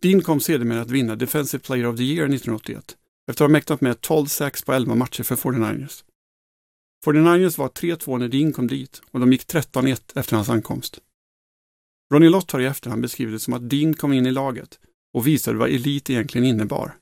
Dean 0.02 0.22
kom 0.22 0.40
sedermera 0.40 0.80
att 0.80 0.90
vinna 0.90 1.16
Defensive 1.16 1.62
Player 1.62 1.86
of 1.86 1.96
the 1.96 2.02
Year 2.02 2.24
1981 2.24 2.96
efter 3.30 3.44
att 3.44 3.48
ha 3.48 3.52
mäktat 3.52 3.80
med 3.80 4.00
12 4.00 4.26
sax 4.26 4.64
på 4.64 4.72
11 4.72 4.94
matcher 4.94 5.22
för 5.22 5.36
49ers. 5.36 6.04
49ers 7.06 7.58
var 7.58 7.68
3-2 7.68 8.18
när 8.18 8.28
Dean 8.28 8.52
kom 8.52 8.66
dit 8.66 9.02
och 9.10 9.20
de 9.20 9.32
gick 9.32 9.46
13-1 9.46 10.18
efter 10.18 10.36
hans 10.36 10.48
ankomst. 10.48 11.00
Ronnie 12.12 12.28
Lott 12.28 12.50
har 12.50 12.60
i 12.60 12.66
efterhand 12.66 13.02
beskrivit 13.02 13.34
det 13.34 13.38
som 13.38 13.54
att 13.54 13.70
Dean 13.70 13.94
kom 13.94 14.12
in 14.12 14.26
i 14.26 14.30
laget 14.30 14.78
och 15.14 15.26
visade 15.26 15.58
vad 15.58 15.70
elit 15.70 16.10
egentligen 16.10 16.46
innebar. 16.46 16.96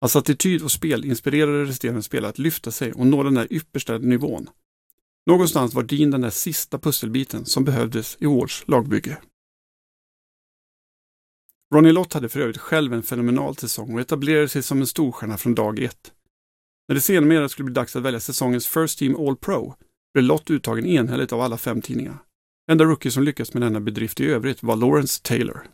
Hans 0.00 0.16
attityd 0.16 0.62
och 0.62 0.72
spel 0.72 1.04
inspirerade 1.04 1.64
resterande 1.64 2.02
spelare 2.02 2.30
att 2.30 2.38
lyfta 2.38 2.70
sig 2.70 2.92
och 2.92 3.06
nå 3.06 3.22
den 3.22 3.34
där 3.34 3.52
yppersta 3.52 3.98
nivån. 3.98 4.50
Någonstans 5.26 5.74
var 5.74 5.82
Dean 5.82 6.10
den 6.10 6.20
där 6.20 6.30
sista 6.30 6.78
pusselbiten 6.78 7.44
som 7.44 7.64
behövdes 7.64 8.16
i 8.20 8.26
Wards 8.26 8.64
lagbygge. 8.66 9.18
Ronnie 11.74 11.92
Lott 11.92 12.12
hade 12.12 12.28
för 12.28 12.40
övrigt 12.40 12.58
själv 12.58 12.92
en 12.92 13.02
fenomenal 13.02 13.56
säsong 13.56 13.94
och 13.94 14.00
etablerade 14.00 14.48
sig 14.48 14.62
som 14.62 14.80
en 14.80 14.86
storstjärna 14.86 15.38
från 15.38 15.54
dag 15.54 15.78
ett. 15.78 16.12
När 16.88 16.94
det 16.94 17.00
senare 17.00 17.48
skulle 17.48 17.64
bli 17.64 17.74
dags 17.74 17.96
att 17.96 18.02
välja 18.02 18.20
säsongens 18.20 18.66
First 18.66 18.98
Team 18.98 19.16
All 19.16 19.36
Pro 19.36 19.74
blev 20.14 20.24
Lott 20.24 20.50
uttagen 20.50 20.86
enhälligt 20.86 21.32
av 21.32 21.40
alla 21.40 21.56
fem 21.56 21.82
tidningar. 21.82 22.18
Enda 22.70 22.84
rookie 22.84 23.12
som 23.12 23.22
lyckats 23.22 23.54
med 23.54 23.62
denna 23.62 23.80
bedrift 23.80 24.20
i 24.20 24.26
övrigt 24.26 24.62
var 24.62 24.76
Lawrence 24.76 25.22
Taylor. 25.22 25.66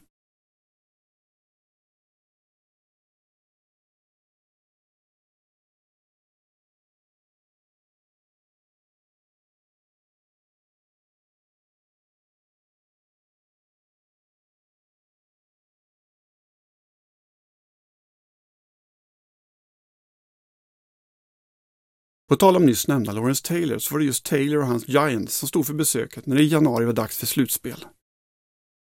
På 22.35 22.39
tal 22.39 22.57
om 22.57 22.67
nyss 22.67 22.89
nämnda 22.89 23.13
Lawrence 23.13 23.45
Taylor 23.45 23.79
så 23.79 23.95
var 23.95 23.99
det 23.99 24.05
just 24.05 24.25
Taylor 24.25 24.59
och 24.59 24.67
hans 24.67 24.89
Giants 24.89 25.37
som 25.37 25.49
stod 25.49 25.67
för 25.67 25.75
besöket 25.75 26.27
när 26.27 26.37
det 26.37 26.43
i 26.43 26.47
januari 26.47 26.85
var 26.85 26.93
dags 26.93 27.19
för 27.19 27.27
slutspel. 27.27 27.85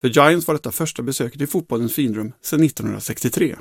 För 0.01 0.10
Giants 0.10 0.47
var 0.47 0.55
detta 0.55 0.71
första 0.71 1.03
besöket 1.03 1.41
i 1.41 1.47
fotbollens 1.47 1.93
finrum 1.93 2.34
sedan 2.41 2.63
1963. 2.63 3.55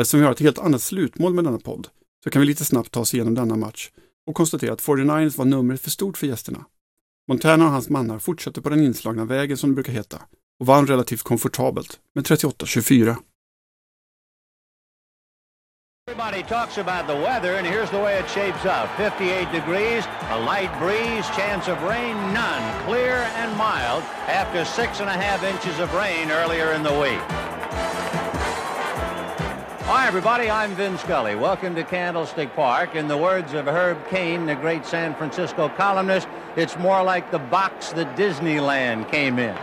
Eftersom 0.00 0.20
vi 0.20 0.26
har 0.26 0.32
ett 0.32 0.40
helt 0.40 0.58
annat 0.58 0.82
slutmål 0.82 1.34
med 1.34 1.44
denna 1.44 1.58
podd 1.58 1.88
så 2.24 2.30
kan 2.30 2.40
vi 2.40 2.46
lite 2.46 2.64
snabbt 2.64 2.90
ta 2.90 3.00
oss 3.00 3.14
igenom 3.14 3.34
denna 3.34 3.56
match 3.56 3.90
och 4.26 4.34
konstatera 4.34 4.72
att 4.72 4.82
49ers 4.82 5.38
var 5.38 5.44
numret 5.44 5.80
för 5.80 5.90
stort 5.90 6.18
för 6.18 6.26
gästerna. 6.26 6.64
Montana 7.28 7.64
och 7.64 7.70
hans 7.70 7.88
mannar 7.88 8.18
fortsatte 8.18 8.62
på 8.62 8.68
den 8.68 8.84
inslagna 8.84 9.24
vägen 9.24 9.56
som 9.56 9.70
det 9.70 9.74
brukar 9.74 9.92
heta 9.92 10.22
och 10.60 10.66
vann 10.66 10.86
relativt 10.86 11.22
komfortabelt 11.22 12.00
med 12.14 12.24
38-24. 12.24 13.16
Everybody 16.08 16.44
talks 16.44 16.78
about 16.78 17.08
the 17.08 17.16
weather, 17.16 17.56
and 17.56 17.66
here's 17.66 17.90
the 17.90 17.98
way 17.98 18.16
it 18.16 18.30
shapes 18.30 18.64
up. 18.64 18.88
58 18.96 19.50
degrees, 19.50 20.04
a 20.30 20.38
light 20.38 20.70
breeze, 20.78 21.26
chance 21.30 21.66
of 21.66 21.82
rain, 21.82 22.14
none. 22.32 22.84
Clear 22.84 23.14
and 23.34 23.56
mild 23.56 24.04
after 24.28 24.64
six 24.64 25.00
and 25.00 25.08
a 25.10 25.12
half 25.12 25.42
inches 25.42 25.80
of 25.80 25.92
rain 25.94 26.30
earlier 26.30 26.74
in 26.74 26.84
the 26.84 26.92
week. 26.92 27.18
Hi, 29.82 30.06
everybody. 30.06 30.48
I'm 30.48 30.76
Vin 30.76 30.96
Scully. 30.96 31.34
Welcome 31.34 31.74
to 31.74 31.82
Candlestick 31.82 32.54
Park. 32.54 32.94
In 32.94 33.08
the 33.08 33.18
words 33.18 33.52
of 33.52 33.66
Herb 33.66 33.98
Cain, 34.06 34.46
the 34.46 34.54
great 34.54 34.86
San 34.86 35.12
Francisco 35.16 35.68
columnist, 35.70 36.28
it's 36.54 36.78
more 36.78 37.02
like 37.02 37.32
the 37.32 37.40
box 37.40 37.90
that 37.94 38.16
Disneyland 38.16 39.10
came 39.10 39.40
in. 39.40 39.56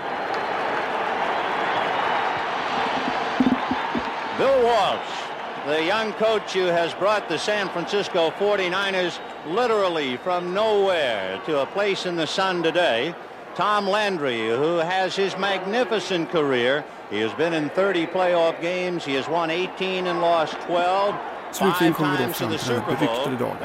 Bill 4.37 4.61
Walsh, 4.65 5.23
the 5.65 5.83
young 5.83 6.11
coach 6.13 6.53
who 6.53 6.65
has 6.65 6.93
brought 6.93 7.29
the 7.29 7.37
San 7.37 7.69
Francisco 7.69 8.31
49ers 8.31 9.19
literally 9.47 10.17
from 10.17 10.53
nowhere 10.53 11.39
to 11.45 11.61
a 11.61 11.65
place 11.65 12.05
in 12.05 12.15
the 12.15 12.27
sun 12.27 12.63
today. 12.63 13.15
Tom 13.55 13.87
Landry, 13.87 14.49
who 14.49 14.77
has 14.77 15.15
his 15.15 15.37
magnificent 15.37 16.29
career. 16.31 16.83
He 17.09 17.19
has 17.19 17.31
been 17.33 17.53
in 17.53 17.69
30 17.69 18.07
playoff 18.07 18.59
games. 18.61 19.05
He 19.05 19.13
has 19.13 19.27
won 19.29 19.49
18 19.51 20.07
and 20.07 20.21
lost 20.21 20.53
12. 20.67 21.15
Slutligen 21.51 21.93
kommer 21.93 22.17
vi 22.17 22.25
då 22.25 22.33
fram 22.33 22.57
till 22.57 22.73
den 22.73 22.83
beryktade 22.87 23.35
dagen. 23.35 23.57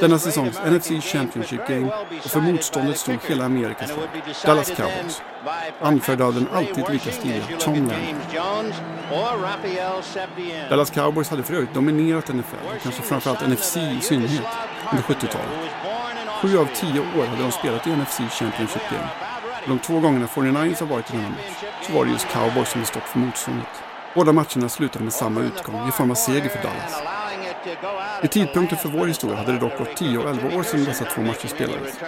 Denna 0.00 0.18
säsongs 0.18 0.58
NFC 0.66 0.88
Championship 1.02 1.68
Game 1.68 1.92
och 2.24 2.30
för 2.30 2.40
motståndet 2.40 2.98
stod 2.98 3.18
hela 3.28 3.44
Amerikas 3.44 3.90
lag, 3.90 3.98
Dallas 4.46 4.70
Cowboys. 4.70 5.22
Anförda 5.80 6.24
av 6.24 6.34
den 6.34 6.48
alltid 6.52 6.84
lika 6.90 7.10
stiliga 7.10 7.58
Tom 7.58 7.74
Landry. 7.74 8.14
Dallas 10.70 10.90
Cowboys 10.90 11.30
hade 11.30 11.42
för 11.42 11.54
övrigt 11.54 11.74
dominerat 11.74 12.28
NFL, 12.28 12.56
och 12.66 12.82
kanske 12.82 13.02
framförallt 13.02 13.48
NFC 13.48 13.76
i 13.76 14.00
synnerhet, 14.00 14.46
under 14.90 15.04
70-talet. 15.04 15.70
Sju 16.42 16.58
av 16.58 16.68
tio 16.74 17.00
år 17.00 17.26
hade 17.26 17.42
de 17.42 17.52
spelat 17.52 17.86
i 17.86 17.90
NFC 17.90 18.16
Championship 18.16 18.82
Game. 18.90 19.08
Och 19.62 19.68
de 19.68 19.78
två 19.78 20.00
gångerna 20.00 20.26
49ers 20.26 20.80
har 20.80 20.86
varit 20.86 21.10
i 21.10 21.16
denna 21.16 21.28
match 21.28 21.64
så 21.86 21.92
var 21.92 22.04
det 22.04 22.10
just 22.10 22.28
Cowboys 22.28 22.68
som 22.68 22.84
stått 22.84 23.02
för 23.02 23.18
motståndet. 23.18 23.82
Båda 24.14 24.32
matcherna 24.32 24.68
slutade 24.68 25.04
med 25.04 25.12
samma 25.12 25.40
utgång 25.40 25.88
i 25.88 25.92
form 25.92 26.10
av 26.10 26.14
seger 26.14 26.48
för 26.48 26.62
Dallas. 26.62 27.13
Vid 28.22 28.30
tidpunkten 28.30 28.78
för 28.78 28.88
vår 28.88 29.06
historia 29.06 29.36
hade 29.36 29.52
det 29.52 29.58
dock 29.58 29.78
gått 29.78 29.96
10 29.96 30.18
och 30.18 30.30
11 30.30 30.58
år 30.58 30.62
sedan 30.62 30.84
dessa 30.84 31.04
två 31.04 31.22
matcher 31.22 31.48
spelades. 31.48 32.00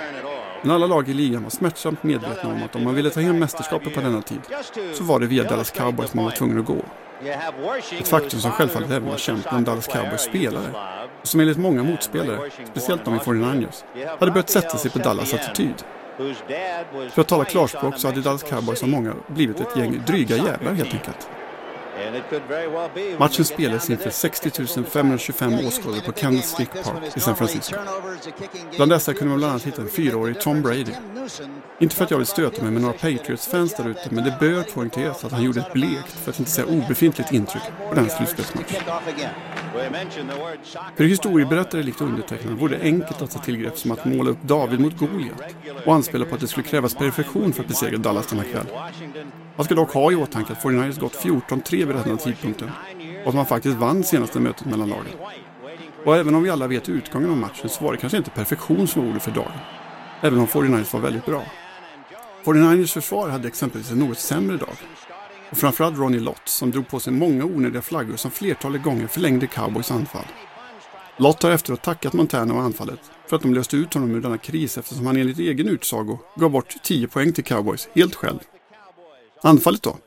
Men 0.62 0.70
alla 0.70 0.86
lag 0.86 1.08
i 1.08 1.14
ligan 1.14 1.42
var 1.42 1.50
smärtsamt 1.50 2.02
medvetna 2.02 2.50
om 2.50 2.62
att 2.62 2.76
om 2.76 2.84
man 2.84 2.94
ville 2.94 3.10
ta 3.10 3.20
hem 3.20 3.38
mästerskapet 3.38 3.94
på 3.94 4.00
denna 4.00 4.22
tid 4.22 4.40
så 4.94 5.04
var 5.04 5.20
det 5.20 5.26
via 5.26 5.44
Dallas 5.44 5.70
Cowboys 5.70 6.14
man 6.14 6.24
var 6.24 6.32
tvungen 6.32 6.58
att 6.58 6.66
gå. 6.66 6.84
Ett 8.00 8.08
faktum 8.08 8.40
som 8.40 8.50
självfallet 8.50 8.90
även 8.90 9.08
var 9.08 9.16
känt 9.16 9.50
bland 9.50 9.66
Dallas 9.66 9.86
Cowboys 9.86 10.20
spelare 10.20 10.72
och 11.20 11.28
som 11.28 11.40
enligt 11.40 11.58
många 11.58 11.82
motspelare, 11.82 12.50
speciellt 12.70 13.04
de 13.04 13.14
i 13.14 13.18
49ers, 13.18 13.84
hade 14.18 14.32
börjat 14.32 14.50
sätta 14.50 14.78
sig 14.78 14.90
på 14.90 14.98
Dallas 14.98 15.34
attityd. 15.34 15.84
För 17.10 17.20
att 17.20 17.28
tala 17.28 17.44
klarspråk 17.44 17.98
så 17.98 18.08
hade 18.08 18.20
Dallas 18.20 18.42
Cowboys 18.42 18.82
av 18.82 18.88
många 18.88 19.14
blivit 19.26 19.60
ett 19.60 19.76
gäng 19.76 20.02
dryga 20.06 20.36
jävlar 20.36 20.72
helt 20.72 20.94
enkelt. 20.94 21.28
Matchen 23.18 23.44
spelades 23.44 23.90
inför 23.90 24.10
60 24.10 24.84
525 24.84 25.54
åskådare 25.66 26.00
på 26.00 26.12
Candlestick 26.12 26.72
Park 26.72 27.16
i 27.16 27.20
San 27.20 27.36
Francisco. 27.36 27.76
Bland 28.76 28.92
dessa 28.92 29.14
kunde 29.14 29.30
man 29.30 29.38
bland 29.38 29.50
annat 29.50 29.66
hitta 29.66 29.82
en 29.82 29.88
fyraårig 29.88 30.40
Tom 30.40 30.62
Brady. 30.62 30.92
Inte 31.80 31.96
för 31.96 32.04
att 32.04 32.10
jag 32.10 32.18
vill 32.18 32.26
stöta 32.26 32.62
mig 32.62 32.70
med 32.70 32.82
några 32.82 32.94
Patriots-fans 32.94 33.74
där 33.74 33.88
ute, 33.88 34.08
men 34.10 34.24
det 34.24 34.36
bör 34.40 34.62
poängteras 34.62 35.24
att 35.24 35.32
han 35.32 35.42
gjorde 35.42 35.60
ett 35.60 35.72
blekt, 35.72 36.12
för 36.12 36.30
att 36.30 36.38
inte 36.38 36.50
säga 36.50 36.66
obefintligt 36.66 37.32
intryck 37.32 37.62
på 37.88 37.94
den 37.94 38.10
slutspelsmatchen. 38.10 38.82
För 40.96 41.04
historieberättare 41.04 41.82
likt 41.82 42.00
undertecknad 42.00 42.58
vore 42.58 42.76
det 42.76 42.82
enkelt 42.82 43.22
att 43.22 43.30
ta 43.30 43.38
tillgrepp 43.38 43.78
som 43.78 43.90
att 43.90 44.04
måla 44.04 44.30
upp 44.30 44.42
David 44.42 44.80
mot 44.80 44.98
Goliat 44.98 45.42
och 45.84 45.94
anspela 45.94 46.24
på 46.24 46.34
att 46.34 46.40
det 46.40 46.48
skulle 46.48 46.66
krävas 46.66 46.94
perfektion 46.94 47.52
för 47.52 47.62
att 47.62 47.68
besegra 47.68 47.96
Dallas 47.96 48.26
denna 48.26 48.44
kväll. 48.44 48.66
Man 49.56 49.64
ska 49.64 49.74
dock 49.74 49.92
ha 49.92 50.12
i 50.12 50.16
åtanke 50.16 50.52
att 50.52 50.62
49ers 50.62 51.00
gått 51.00 51.16
14-3 51.16 51.70
vid 51.70 51.88
den 51.88 51.98
här 51.98 52.16
tidpunkten 52.16 52.70
och 53.22 53.28
att 53.28 53.34
man 53.34 53.46
faktiskt 53.46 53.76
vann 53.76 54.04
senaste 54.04 54.40
mötet 54.40 54.66
mellan 54.66 54.88
lagen. 54.88 55.12
Och 56.04 56.16
även 56.16 56.34
om 56.34 56.42
vi 56.42 56.50
alla 56.50 56.66
vet 56.66 56.88
utgången 56.88 57.30
av 57.30 57.36
matchen 57.36 57.68
så 57.68 57.84
var 57.84 57.92
det 57.92 57.98
kanske 57.98 58.18
inte 58.18 58.30
perfektion 58.30 58.86
som 58.86 59.02
var 59.02 59.10
ordet 59.10 59.22
för 59.22 59.30
dagen. 59.30 59.52
Även 60.20 60.38
om 60.38 60.46
49ers 60.46 60.92
var 60.92 61.00
väldigt 61.00 61.26
bra. 61.26 61.42
49ers 62.44 62.92
försvar 62.94 63.28
hade 63.28 63.48
exempelvis 63.48 63.90
en 63.90 63.98
något 63.98 64.18
sämre 64.18 64.56
dag. 64.56 64.74
Och 65.50 65.56
framförallt 65.56 65.98
Ronnie 65.98 66.18
Lott 66.20 66.48
som 66.48 66.70
drog 66.70 66.88
på 66.88 67.00
sig 67.00 67.12
många 67.12 67.44
onödiga 67.44 67.82
flaggor 67.82 68.16
som 68.16 68.30
flertalet 68.30 68.82
gånger 68.82 69.06
förlängde 69.06 69.46
Cowboys 69.46 69.90
anfall. 69.90 70.26
Lott 71.16 71.42
har 71.42 71.50
efteråt 71.50 71.82
tackat 71.82 72.12
Montana 72.12 72.54
och 72.54 72.62
anfallet 72.62 73.00
för 73.26 73.36
att 73.36 73.42
de 73.42 73.54
löste 73.54 73.76
ut 73.76 73.94
honom 73.94 74.14
ur 74.14 74.20
denna 74.20 74.38
kris 74.38 74.78
eftersom 74.78 75.06
han 75.06 75.16
enligt 75.16 75.38
egen 75.38 75.68
utsago 75.68 76.18
gav 76.34 76.50
bort 76.50 76.74
10 76.82 77.08
poäng 77.08 77.32
till 77.32 77.44
Cowboys 77.44 77.88
helt 77.94 78.14
själv. 78.14 78.38
Anfallet 79.42 79.82
då? 79.82 79.98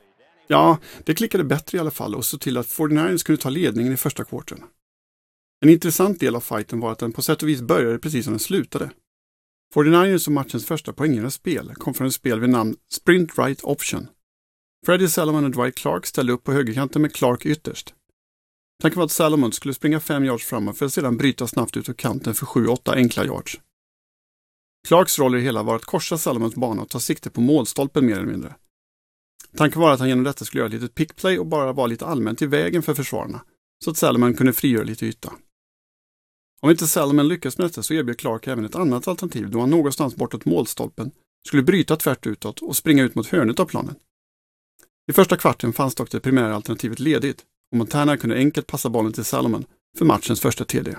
Ja, 0.46 0.78
det 1.04 1.14
klickade 1.14 1.44
bättre 1.44 1.78
i 1.78 1.80
alla 1.80 1.90
fall 1.90 2.14
och 2.14 2.24
såg 2.24 2.40
till 2.40 2.56
att 2.56 2.66
49ers 2.66 3.24
kunde 3.24 3.42
ta 3.42 3.50
ledningen 3.50 3.92
i 3.92 3.96
första 3.96 4.24
kvarten. 4.24 4.64
En 5.64 5.70
intressant 5.70 6.20
del 6.20 6.36
av 6.36 6.40
fighten 6.40 6.80
var 6.80 6.92
att 6.92 6.98
den 6.98 7.12
på 7.12 7.22
sätt 7.22 7.42
och 7.42 7.48
vis 7.48 7.62
började 7.62 7.98
precis 7.98 8.24
som 8.24 8.32
den 8.32 8.40
slutade. 8.40 8.90
49ers 9.74 10.26
och 10.26 10.32
matchens 10.32 10.66
första 10.66 10.92
poänggivande 10.92 11.30
spel 11.30 11.74
kom 11.74 11.94
från 11.94 12.06
ett 12.06 12.14
spel 12.14 12.40
vid 12.40 12.50
namn 12.50 12.76
Sprint 12.92 13.38
Right 13.38 13.64
Option. 13.64 14.06
Freddie 14.86 15.08
Salomon 15.08 15.44
och 15.44 15.50
Dwight 15.50 15.74
Clark 15.74 16.06
ställde 16.06 16.32
upp 16.32 16.44
på 16.44 16.52
högerkanten 16.52 17.02
med 17.02 17.14
Clark 17.14 17.46
ytterst. 17.46 17.94
Tanken 18.82 18.98
var 18.98 19.04
att 19.04 19.12
Salomon 19.12 19.52
skulle 19.52 19.74
springa 19.74 20.00
fem 20.00 20.24
yards 20.24 20.44
framåt 20.44 20.78
för 20.78 20.86
att 20.86 20.92
sedan 20.92 21.16
bryta 21.16 21.46
snabbt 21.46 21.76
ut 21.76 21.88
ur 21.88 21.92
kanten 21.94 22.34
för 22.34 22.46
7-8 22.46 22.94
enkla 22.94 23.24
yards. 23.24 23.60
Clarks 24.88 25.18
roll 25.18 25.34
i 25.34 25.38
det 25.38 25.44
hela 25.44 25.62
var 25.62 25.76
att 25.76 25.84
korsa 25.84 26.18
Salomons 26.18 26.54
bana 26.54 26.82
och 26.82 26.88
ta 26.88 27.00
sikte 27.00 27.30
på 27.30 27.40
målstolpen 27.40 28.06
mer 28.06 28.14
eller 28.16 28.26
mindre. 28.26 28.54
Tanken 29.56 29.80
var 29.80 29.92
att 29.92 30.00
han 30.00 30.08
genom 30.08 30.24
detta 30.24 30.44
skulle 30.44 30.60
göra 30.60 30.66
ett 30.68 30.80
litet 30.80 30.94
pickplay 30.94 31.38
och 31.38 31.46
bara 31.46 31.72
vara 31.72 31.86
lite 31.86 32.06
allmänt 32.06 32.42
i 32.42 32.46
vägen 32.46 32.82
för 32.82 32.94
försvararna, 32.94 33.40
så 33.84 33.90
att 33.90 33.96
Salomon 33.96 34.34
kunde 34.34 34.52
frigöra 34.52 34.84
lite 34.84 35.06
yta. 35.06 35.32
Om 36.62 36.70
inte 36.70 36.86
Salomon 36.86 37.28
lyckas 37.28 37.58
med 37.58 37.66
detta 37.66 37.82
så 37.82 37.94
erbjöd 37.94 38.18
Clark 38.18 38.46
även 38.46 38.64
ett 38.64 38.74
annat 38.74 39.08
alternativ 39.08 39.50
då 39.50 39.60
han 39.60 39.70
någonstans 39.70 40.16
bortåt 40.16 40.44
målstolpen 40.44 41.10
skulle 41.46 41.62
bryta 41.62 41.96
tvärt 41.96 42.26
utåt 42.26 42.62
och 42.62 42.76
springa 42.76 43.02
ut 43.02 43.14
mot 43.14 43.26
hörnet 43.26 43.60
av 43.60 43.64
planen. 43.64 43.94
I 45.10 45.12
första 45.12 45.36
kvarten 45.36 45.72
fanns 45.72 45.94
dock 45.94 46.10
det 46.10 46.20
primära 46.20 46.54
alternativet 46.54 46.98
ledigt 46.98 47.44
och 47.72 47.76
Montana 47.76 48.16
kunde 48.16 48.36
enkelt 48.36 48.66
passa 48.66 48.90
bollen 48.90 49.12
till 49.12 49.24
Salomon 49.24 49.64
för 49.98 50.04
matchens 50.04 50.40
första 50.40 50.64
TD. 50.64 50.96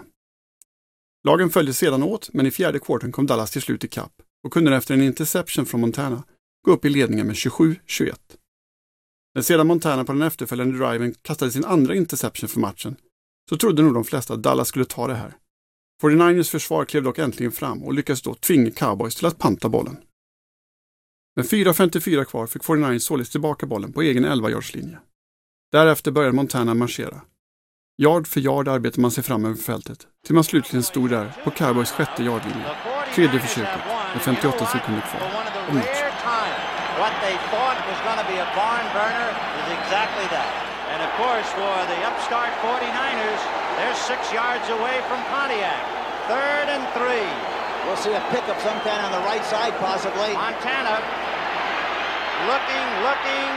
Lagen 1.23 1.49
följde 1.49 1.73
sedan 1.73 2.03
åt, 2.03 2.33
men 2.33 2.45
i 2.45 2.51
fjärde 2.51 2.79
kvarten 2.79 3.11
kom 3.11 3.27
Dallas 3.27 3.51
till 3.51 3.61
slut 3.61 3.83
i 3.83 3.87
kapp 3.87 4.13
och 4.43 4.53
kunde 4.53 4.75
efter 4.75 4.93
en 4.93 5.01
interception 5.01 5.65
från 5.65 5.81
Montana 5.81 6.23
gå 6.65 6.71
upp 6.71 6.85
i 6.85 6.89
ledningen 6.89 7.27
med 7.27 7.35
27-21. 7.35 8.13
När 9.35 9.41
sedan 9.41 9.67
Montana 9.67 10.03
på 10.03 10.13
den 10.13 10.21
efterföljande 10.21 10.77
driven 10.77 11.13
kastade 11.21 11.51
sin 11.51 11.65
andra 11.65 11.95
interception 11.95 12.49
för 12.49 12.59
matchen 12.59 12.95
så 13.49 13.57
trodde 13.57 13.83
nog 13.83 13.93
de 13.93 14.03
flesta 14.03 14.33
att 14.33 14.43
Dallas 14.43 14.67
skulle 14.67 14.85
ta 14.85 15.07
det 15.07 15.15
här. 15.15 15.35
49ers 16.03 16.51
försvar 16.51 16.85
klev 16.85 17.03
dock 17.03 17.19
äntligen 17.19 17.51
fram 17.51 17.83
och 17.83 17.93
lyckades 17.93 18.21
då 18.21 18.33
tvinga 18.33 18.71
Cowboys 18.71 19.15
till 19.15 19.25
att 19.25 19.37
panta 19.37 19.69
bollen. 19.69 19.97
Med 21.35 21.45
4.54 21.45 22.23
kvar 22.23 22.47
fick 22.47 22.63
49 22.63 22.99
således 22.99 23.29
tillbaka 23.29 23.65
bollen 23.65 23.93
på 23.93 24.01
egen 24.01 24.25
11-yardslinje. 24.25 24.97
Därefter 25.71 26.11
började 26.11 26.35
Montana 26.35 26.73
marschera. 26.73 27.21
Yard 28.01 28.27
för 28.27 28.39
yard 28.39 28.67
arbetade 28.67 29.01
man 29.01 29.11
sig 29.11 29.23
fram 29.23 29.45
över 29.45 29.55
fältet 29.55 30.07
till 30.25 30.35
man 30.35 30.43
slutligen 30.43 30.83
stod 30.83 31.09
där 31.09 31.41
på 31.43 31.51
Cowboys 31.51 31.91
sjätte 31.91 32.23
yardlinje. 32.23 32.65
Tredje 33.15 33.39
försöket 33.39 33.85
med 34.13 34.21
58 34.21 34.65
sekunder 34.65 35.01
kvar 35.01 35.21
av 35.69 35.75
matchen. 35.75 36.20
What 37.01 37.17
they 37.25 37.33
thought 37.49 37.81
was 37.89 37.97
going 38.05 38.21
to 38.21 38.27
be 38.29 38.37
a 38.37 38.45
barn 38.53 38.85
burner 38.93 39.33
is 39.33 39.67
exactly 39.73 40.21
that. 40.29 40.53
And 40.93 41.01
of 41.01 41.09
course, 41.17 41.49
for 41.57 41.73
the 41.89 41.97
upstart 42.05 42.53
49ers, 42.61 43.41
they're 43.81 43.97
six 43.97 44.29
yards 44.29 44.69
away 44.69 45.01
from 45.09 45.17
Pontiac. 45.33 45.81
Third 46.29 46.69
and 46.69 46.85
three. 46.93 47.25
We'll 47.89 47.97
see 47.97 48.13
a 48.13 48.21
pickup 48.29 48.61
sometime 48.61 49.01
on 49.01 49.17
the 49.17 49.23
right 49.25 49.41
side, 49.49 49.73
possibly. 49.81 50.37
Montana 50.37 51.01
looking, 52.45 52.87
looking, 53.01 53.49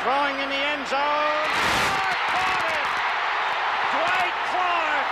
throwing 0.00 0.40
in 0.40 0.48
the 0.48 0.62
end 0.72 0.88
zone. 0.88 1.44
Clark 1.92 2.24
caught 2.32 2.72
it! 2.72 2.88
Dwight 3.92 4.36
Clark! 4.48 5.06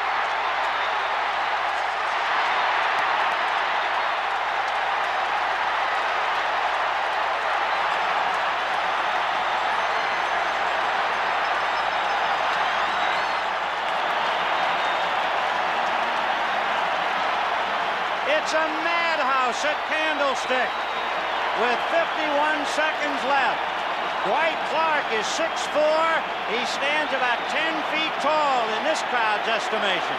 It's 18.50 18.58
a 18.58 18.82
madhouse 18.82 19.62
at 19.62 19.78
Candlestick 19.86 20.70
with 21.62 21.78
51 21.94 22.26
seconds 22.74 23.22
left. 23.30 23.62
Dwight 24.26 24.58
Clark 24.74 25.06
is 25.14 25.22
6'4". 25.38 25.70
He 26.50 26.58
stands 26.66 27.14
about 27.14 27.38
10 27.46 27.62
feet 27.94 28.10
tall 28.18 28.66
in 28.74 28.82
this 28.82 29.06
crowd's 29.06 29.46
estimation. 29.46 30.18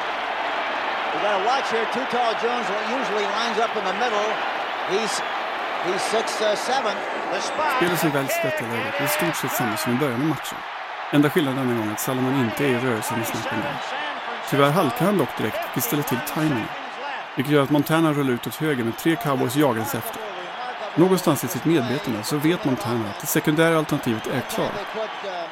We 1.12 1.20
got 1.20 1.36
to 1.36 1.44
watch 1.44 1.68
here. 1.76 1.84
Too 1.92 2.08
Tall 2.08 2.32
Jones 2.40 2.72
usually 2.88 3.28
lines 3.36 3.60
up 3.60 3.76
in 3.76 3.84
the 3.84 3.98
middle. 4.00 4.28
He's 4.88 5.14
he's 5.84 6.04
six 6.16 6.40
uh, 6.40 6.56
seven. 6.56 6.96
The 7.36 7.42
spot 7.44 7.84
Spelet 7.84 8.00
som 8.00 8.12
väljs 8.12 8.32
i 8.32 8.48
detta 8.48 8.64
läget 8.64 8.96
är 9.00 9.06
i 9.06 9.08
stort 9.08 9.36
sett 9.36 9.52
samma 9.52 9.78
som 9.78 9.92
i 9.96 9.96
början 9.96 10.22
av 10.22 10.28
matchen. 10.28 10.58
Enda 11.12 11.30
skillnaden 11.30 11.68
denna 11.68 11.80
gång 11.80 11.88
är 11.90 11.94
att 11.94 12.00
Salomon 12.00 12.40
inte 12.40 12.64
är 12.64 12.70
i 12.70 12.80
rörelse 12.80 13.14
med 13.18 13.28
snacken 13.28 13.60
där. 13.62 13.76
Tyvärr 14.50 14.72
halkar 14.72 15.06
han 15.06 15.18
dock 15.18 15.38
direkt, 15.38 15.60
vilket 15.66 15.84
ställer 15.84 16.04
till 16.04 16.20
timingen. 16.34 16.81
Vilket 17.36 17.54
gör 17.54 17.64
att 17.64 17.72
Montana 17.72 18.14
rullar 18.14 18.34
ut 18.34 18.48
åt 18.48 18.56
höger 18.56 18.84
med 18.84 18.98
tre 18.98 19.16
cowboys 19.16 19.56
jagandes 19.56 19.96
efter. 19.96 20.22
Någonstans 20.98 21.44
i 21.44 21.48
sitt 21.48 21.66
medvetande 21.66 22.24
så 22.24 22.38
vet 22.38 22.66
Montana 22.66 23.10
att 23.10 23.22
det 23.22 23.28
sekundära 23.28 23.78
alternativet 23.78 24.28
är 24.28 24.42
klart. 24.42 24.72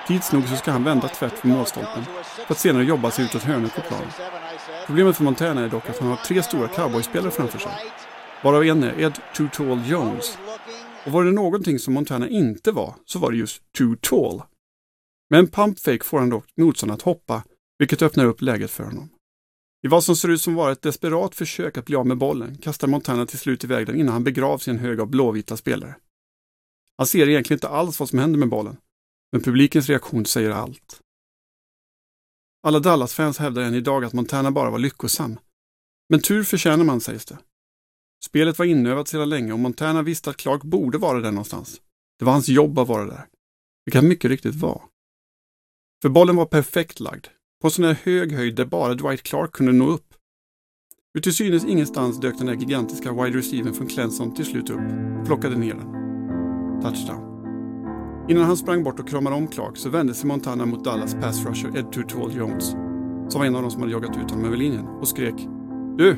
Tids 0.08 0.32
nog 0.32 0.48
så 0.48 0.56
ska 0.56 0.72
han 0.72 0.84
vända 0.84 1.08
tvärt 1.08 1.46
vid 1.46 1.52
målstolpen 1.54 2.04
för 2.48 2.54
att 2.54 2.60
senare 2.60 2.84
jobba 2.84 3.12
sig 3.12 3.26
utåt 3.26 3.44
hörnet 3.44 3.76
på 3.76 3.82
planen. 3.82 4.12
Problemet 4.86 5.18
för 5.18 5.24
Montana 5.24 5.62
är 5.62 5.70
dock 5.70 5.90
att 5.90 6.00
han 6.00 6.10
har 6.10 6.16
tre 6.16 6.44
stora 6.44 6.68
cowboyspelare 6.68 7.32
framför 7.32 7.60
sig. 7.60 7.72
Varav 8.44 8.64
en 8.66 8.84
är 8.84 9.00
Ed 9.02 9.20
Too 9.36 9.50
Tall 9.54 9.82
Jones. 9.86 10.38
Och 11.06 11.12
var 11.12 11.24
det 11.24 11.32
någonting 11.32 11.80
som 11.80 11.94
Montana 11.94 12.28
inte 12.28 12.72
var 12.72 12.96
så 13.06 13.20
var 13.20 13.32
det 13.32 13.38
just 13.38 13.62
Too 13.78 13.96
Tall. 14.02 14.42
Med 15.30 15.40
en 15.40 15.48
pumpfake 15.48 16.04
får 16.04 16.20
han 16.20 16.30
dock 16.30 16.46
motståndaren 16.58 16.96
att 16.96 17.02
hoppa, 17.02 17.44
vilket 17.80 18.02
öppnar 18.02 18.26
upp 18.26 18.42
läget 18.42 18.72
för 18.72 18.84
honom. 18.84 19.10
I 19.82 19.88
vad 19.88 20.04
som 20.04 20.16
ser 20.16 20.30
ut 20.30 20.42
som 20.42 20.56
vara 20.56 20.72
ett 20.72 20.82
desperat 20.82 21.36
försök 21.36 21.78
att 21.78 21.86
bli 21.86 21.96
av 21.96 22.08
med 22.08 22.18
bollen 22.18 22.58
kastar 22.58 22.88
Montana 22.88 23.26
till 23.26 23.40
slut 23.40 23.64
iväg 23.64 23.86
den 23.86 24.00
innan 24.00 24.14
han 24.14 24.24
begravs 24.24 24.68
i 24.68 24.72
en 24.72 24.80
hög 24.80 25.00
av 25.00 25.08
blåvita 25.08 25.58
spelare. 25.58 25.96
Han 26.98 27.08
ser 27.08 27.30
egentligen 27.30 27.58
inte 27.58 27.70
alls 27.70 28.00
vad 28.00 28.10
som 28.10 28.20
händer 28.20 28.40
med 28.40 28.50
bollen, 28.50 28.78
men 29.32 29.42
publikens 29.42 29.90
reaktion 29.90 30.26
säger 30.26 30.50
allt. 30.52 31.02
Alla 32.64 32.80
Dallas-fans 32.80 33.38
hävdar 33.38 33.62
än 33.62 33.74
idag 33.74 34.06
att 34.06 34.14
Montana 34.14 34.52
bara 34.52 34.70
var 34.70 34.80
lyckosam. 34.80 35.40
Men 36.10 36.22
tur 36.22 36.44
förtjänar 36.44 36.84
man, 36.84 37.02
sägs 37.02 37.26
det. 37.26 37.38
Spelet 38.26 38.60
var 38.60 38.66
inövat 38.66 39.08
sedan 39.08 39.30
länge 39.30 39.54
och 39.54 39.60
Montana 39.60 40.02
visste 40.02 40.30
att 40.30 40.38
Clark 40.38 40.64
borde 40.64 40.98
vara 40.98 41.22
där 41.22 41.32
någonstans. 41.32 41.82
Det 42.20 42.26
var 42.26 42.32
hans 42.32 42.50
jobb 42.50 42.80
att 42.80 42.88
vara 42.88 43.06
där. 43.06 43.28
Vilket 43.86 44.02
han 44.02 44.10
mycket 44.10 44.32
riktigt 44.32 44.56
var. 44.56 44.84
För 46.02 46.10
bollen 46.10 46.36
var 46.36 46.46
perfekt 46.46 47.00
lagd, 47.00 47.28
på 47.62 47.68
en 47.68 47.72
sån 47.72 47.86
här 47.86 47.98
hög 48.04 48.32
höjd 48.32 48.56
där 48.56 48.66
bara 48.66 48.94
Dwight 48.94 49.24
Clark 49.24 49.52
kunde 49.52 49.72
nå 49.72 49.88
upp. 49.88 50.06
Ut 51.18 51.24
till 51.24 51.36
synes 51.36 51.66
ingenstans 51.66 52.20
dök 52.20 52.38
den 52.38 52.48
där 52.48 52.54
gigantiska 52.54 53.14
wide 53.14 53.38
receivern 53.38 53.74
från 53.74 53.88
Clemson 53.88 54.34
till 54.34 54.46
slut 54.46 54.70
upp 54.70 54.80
och 55.20 55.26
plockade 55.26 55.56
ner 55.56 55.74
den. 55.74 55.88
Touchdown. 56.82 57.30
Innan 58.30 58.44
han 58.44 58.58
sprang 58.58 58.84
bort 58.84 59.00
och 59.00 59.10
kramade 59.10 59.36
om 59.36 59.48
Clark 59.48 59.78
så 59.78 59.90
vände 59.90 60.14
sig 60.14 60.28
Montana 60.28 60.66
mot 60.66 60.84
Dallas 60.84 61.14
pass 61.14 61.46
rusher 61.46 61.78
Ed 61.78 61.92
Too 61.92 62.32
Jones, 62.32 62.70
som 63.30 63.40
var 63.40 63.46
en 63.46 63.56
av 63.56 63.62
de 63.62 63.72
som 63.72 63.82
hade 63.82 63.94
jagat 63.94 64.18
ut 64.18 64.32
honom 64.32 64.46
över 64.46 64.58
linjen, 64.58 64.88
och 64.88 65.08
skrek 65.08 65.48
Du! 65.98 66.16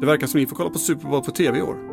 Det 0.00 0.06
verkar 0.06 0.26
som 0.26 0.40
ni 0.40 0.46
får 0.46 0.56
kolla 0.56 0.70
på 0.70 0.78
Super 0.78 1.08
Bowl 1.08 1.24
på 1.24 1.30
TV 1.30 1.58
i 1.58 1.62
år. 1.62 1.91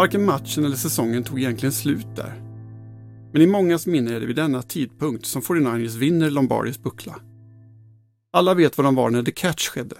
Varken 0.00 0.24
matchen 0.24 0.64
eller 0.64 0.76
säsongen 0.76 1.24
tog 1.24 1.38
egentligen 1.38 1.72
slut 1.72 2.16
där. 2.16 2.34
Men 3.32 3.42
i 3.42 3.46
mångas 3.46 3.86
minne 3.86 4.14
är 4.14 4.20
det 4.20 4.26
vid 4.26 4.36
denna 4.36 4.62
tidpunkt 4.62 5.26
som 5.26 5.42
49ers 5.42 5.96
vinner 5.98 6.30
Lombardis 6.30 6.78
buckla. 6.78 7.20
Alla 8.32 8.54
vet 8.54 8.78
vad 8.78 8.84
de 8.84 8.94
var 8.94 9.10
när 9.10 9.22
The 9.22 9.32
Catch 9.32 9.68
skedde. 9.68 9.96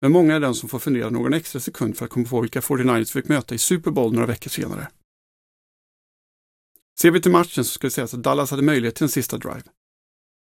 Men 0.00 0.12
många 0.12 0.34
är 0.34 0.40
den 0.40 0.54
som 0.54 0.68
får 0.68 0.78
fundera 0.78 1.10
någon 1.10 1.32
extra 1.32 1.60
sekund 1.60 1.96
för 1.96 2.04
att 2.04 2.10
komma 2.10 2.26
på 2.26 2.40
vilka 2.40 2.60
49ers 2.60 3.12
fick 3.12 3.28
möta 3.28 3.54
i 3.54 3.58
Super 3.58 3.90
Bowl 3.90 4.12
några 4.12 4.26
veckor 4.26 4.50
senare. 4.50 4.88
Ser 7.00 7.10
vi 7.10 7.20
till 7.20 7.32
matchen 7.32 7.64
så 7.64 7.70
ska 7.70 7.86
det 7.86 7.90
sägas 7.90 8.14
att 8.14 8.22
Dallas 8.22 8.50
hade 8.50 8.62
möjlighet 8.62 8.94
till 8.94 9.04
en 9.04 9.08
sista 9.08 9.38
drive. 9.38 9.62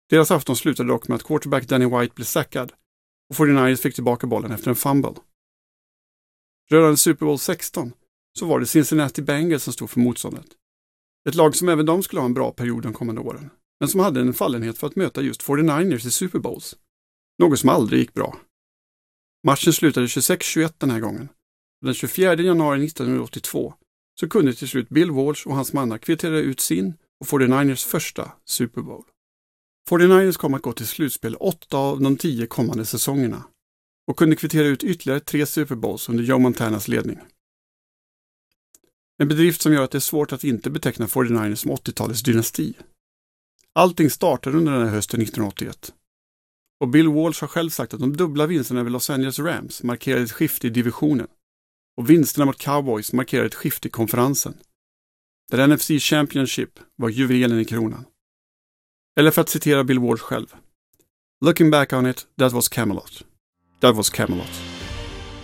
Deras 0.09 0.31
afton 0.31 0.55
slutade 0.55 0.89
dock 0.89 1.07
med 1.07 1.15
att 1.15 1.23
quarterback 1.23 1.67
Danny 1.67 1.85
White 1.85 2.13
blev 2.15 2.25
sackad 2.25 2.73
och 3.29 3.35
49ers 3.35 3.75
fick 3.75 3.95
tillbaka 3.95 4.27
bollen 4.27 4.51
efter 4.51 4.69
en 4.69 4.75
fumble. 4.75 5.15
Rörande 6.69 6.97
Super 6.97 7.25
Bowl 7.25 7.39
16 7.39 7.93
så 8.39 8.45
var 8.45 8.59
det 8.59 8.65
Cincinnati 8.65 9.21
Bengals 9.21 9.63
som 9.63 9.73
stod 9.73 9.89
för 9.89 9.99
motståndet. 9.99 10.47
Ett 11.29 11.35
lag 11.35 11.55
som 11.55 11.69
även 11.69 11.85
de 11.85 12.03
skulle 12.03 12.21
ha 12.21 12.25
en 12.25 12.33
bra 12.33 12.51
period 12.51 12.83
de 12.83 12.93
kommande 12.93 13.21
åren, 13.21 13.49
men 13.79 13.89
som 13.89 13.99
hade 13.99 14.21
en 14.21 14.33
fallenhet 14.33 14.77
för 14.77 14.87
att 14.87 14.95
möta 14.95 15.21
just 15.21 15.43
49ers 15.43 16.07
i 16.07 16.11
Super 16.11 16.39
Bowls. 16.39 16.75
Något 17.39 17.59
som 17.59 17.69
aldrig 17.69 17.99
gick 17.99 18.13
bra. 18.13 18.37
Matchen 19.47 19.73
slutade 19.73 20.05
26-21 20.05 20.73
den 20.77 20.91
här 20.91 20.99
gången. 20.99 21.29
Den 21.81 21.93
24 21.93 22.35
januari 22.35 22.85
1982 22.85 23.73
så 24.19 24.29
kunde 24.29 24.53
till 24.53 24.67
slut 24.67 24.89
Bill 24.89 25.11
Walsh 25.11 25.47
och 25.47 25.55
hans 25.55 25.73
mannar 25.73 25.97
kvittera 25.97 26.37
ut 26.37 26.59
sin 26.59 26.93
och 27.19 27.27
49ers 27.27 27.87
första 27.87 28.31
Super 28.45 28.81
Bowl. 28.81 29.03
49ers 29.89 30.37
kom 30.37 30.53
att 30.53 30.61
gå 30.61 30.73
till 30.73 30.87
slutspel 30.87 31.35
åtta 31.35 31.77
av 31.77 32.01
de 32.01 32.17
tio 32.17 32.47
kommande 32.47 32.85
säsongerna 32.85 33.43
och 34.07 34.17
kunde 34.17 34.35
kvittera 34.35 34.67
ut 34.67 34.83
ytterligare 34.83 35.19
tre 35.19 35.45
Super 35.45 35.75
Bowls 35.75 36.09
under 36.09 36.23
Joe 36.23 36.39
Montanas 36.39 36.87
ledning. 36.87 37.19
En 39.17 39.27
bedrift 39.27 39.61
som 39.61 39.73
gör 39.73 39.83
att 39.83 39.91
det 39.91 39.97
är 39.97 39.99
svårt 39.99 40.33
att 40.33 40.43
inte 40.43 40.69
beteckna 40.69 41.07
49ers 41.07 41.55
som 41.55 41.71
80-talets 41.71 42.23
dynasti. 42.23 42.73
Allting 43.75 44.09
startade 44.09 44.57
under 44.57 44.71
den 44.71 44.81
här 44.81 44.89
hösten 44.89 45.21
1981. 45.21 45.93
Och 46.79 46.87
Bill 46.87 47.07
Walsh 47.07 47.41
har 47.41 47.47
själv 47.47 47.69
sagt 47.69 47.93
att 47.93 47.99
de 47.99 48.17
dubbla 48.17 48.45
vinsterna 48.45 48.79
över 48.79 48.89
Los 48.89 49.09
Angeles 49.09 49.39
Rams 49.39 49.83
markerade 49.83 50.23
ett 50.23 50.31
skifte 50.31 50.67
i 50.67 50.69
divisionen. 50.69 51.27
Och 51.97 52.09
vinsterna 52.09 52.45
mot 52.45 52.57
Cowboys 52.57 53.13
markerade 53.13 53.47
ett 53.47 53.55
skifte 53.55 53.87
i 53.87 53.91
konferensen. 53.91 54.57
Där 55.51 55.67
NFC 55.67 55.87
Championship 55.99 56.79
var 56.95 57.09
juvelen 57.09 57.59
i 57.59 57.65
kronan. 57.65 58.05
Eller 59.19 59.31
för 59.31 59.41
att 59.41 59.49
citera 59.49 59.83
Bill 59.83 59.99
Walsh 59.99 60.23
själv. 60.23 60.55
Looking 61.45 61.71
back 61.71 61.93
on 61.93 62.05
it, 62.05 62.27
that 62.37 62.53
was 62.53 62.69
Camelot. 62.69 63.23
That 63.81 63.95
was 63.95 64.09
Camelot. 64.09 64.72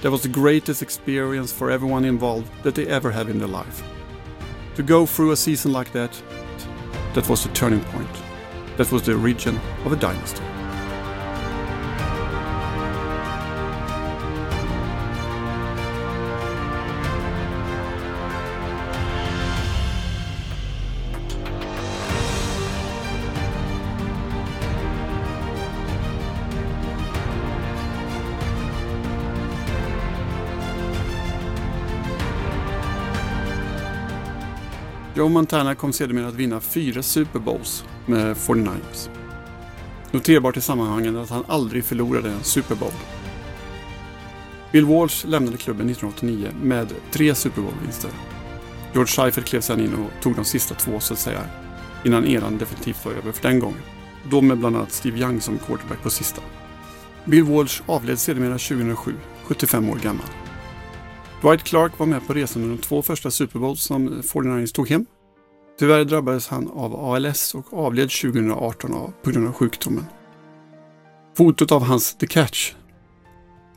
That 0.02 0.12
was 0.12 0.24
the 0.24 0.30
greatest 0.30 0.82
experience 0.82 1.52
for 1.52 1.70
everyone 1.70 2.06
involved 2.06 2.50
that 2.64 2.74
they 2.74 2.88
ever 2.88 3.12
have 3.12 3.30
in 3.30 3.38
their 3.38 3.50
life. 3.50 3.84
To 4.76 4.84
go 4.84 5.06
through 5.06 5.32
a 5.32 5.36
season 5.36 5.74
like 5.74 5.92
that, 5.92 6.22
that 7.14 7.28
was 7.28 7.44
the 7.44 7.50
turning 7.50 7.84
point. 7.86 8.10
That 8.78 8.92
was 8.94 9.04
the 9.04 9.18
origin 9.18 9.60
of 9.84 9.92
a 9.92 9.98
dynasty. 9.98 10.44
Joe 35.20 35.30
Montana 35.30 35.76
kom 35.76 35.94
sedermera 35.94 36.28
att 36.28 36.34
vinna 36.34 36.60
fyra 36.60 37.02
Super 37.02 37.40
Bowls 37.40 37.86
med 38.06 38.38
49ers. 38.38 39.10
Noterbart 40.12 40.58
i 40.58 40.62
sammanhanget 40.62 41.16
att 41.16 41.30
han 41.30 41.44
aldrig 41.48 41.84
förlorade 41.84 42.30
en 42.30 42.44
Super 42.44 42.76
Bowl. 42.76 42.92
Bill 44.72 44.86
Walsh 44.86 45.28
lämnade 45.28 45.58
klubben 45.58 45.90
1989 45.90 46.52
med 46.62 46.94
tre 47.12 47.36
Super 47.36 47.62
Bowl-vinster. 47.62 48.12
George 48.94 49.08
Seifert 49.08 49.46
klev 49.46 49.62
sedan 49.62 49.80
in 49.80 49.94
och 49.94 50.24
tog 50.24 50.36
de 50.36 50.46
sista 50.46 50.76
två 50.76 51.00
så 51.00 51.14
att 51.14 51.20
säga, 51.20 51.42
innan 52.06 52.26
eran 52.26 52.58
definitivt 52.58 53.06
var 53.06 53.12
över 53.12 53.32
för 53.32 53.42
den 53.42 53.60
gången. 53.60 53.82
Då 54.32 54.42
med 54.42 54.58
bland 54.58 54.76
annat 54.76 54.92
Steve 54.92 55.20
Young 55.20 55.42
som 55.42 55.58
quarterback 55.58 56.04
på 56.04 56.10
sista. 56.10 56.42
Bill 57.26 57.44
Walsh 57.44 57.82
avled 57.86 58.20
sedermera 58.20 58.58
2007, 58.58 59.14
75 59.44 59.90
år 59.90 59.96
gammal. 59.96 60.28
Dwight 61.42 61.64
Clark 61.64 62.00
var 62.00 62.06
med 62.06 62.28
på 62.28 62.34
resan 62.34 62.64
under 62.64 62.76
de 62.76 62.82
två 62.82 63.02
första 63.02 63.32
Super 63.32 63.60
Bowls 63.60 63.84
som 63.84 64.22
49ers 64.22 64.74
tog 64.74 64.90
hem. 64.90 65.06
Tyvärr 65.80 66.06
drabbades 66.06 66.48
han 66.48 66.68
av 66.68 66.96
ALS 66.96 67.56
och 67.56 67.74
avled 67.74 68.10
2018 68.10 69.14
på 69.24 69.32
grund 69.32 69.48
av 69.48 69.54
sjukdomen. 69.54 70.06
Fotot 71.38 71.72
av 71.72 71.84
hans 71.84 72.16
The 72.16 72.28
Catch 72.28 72.74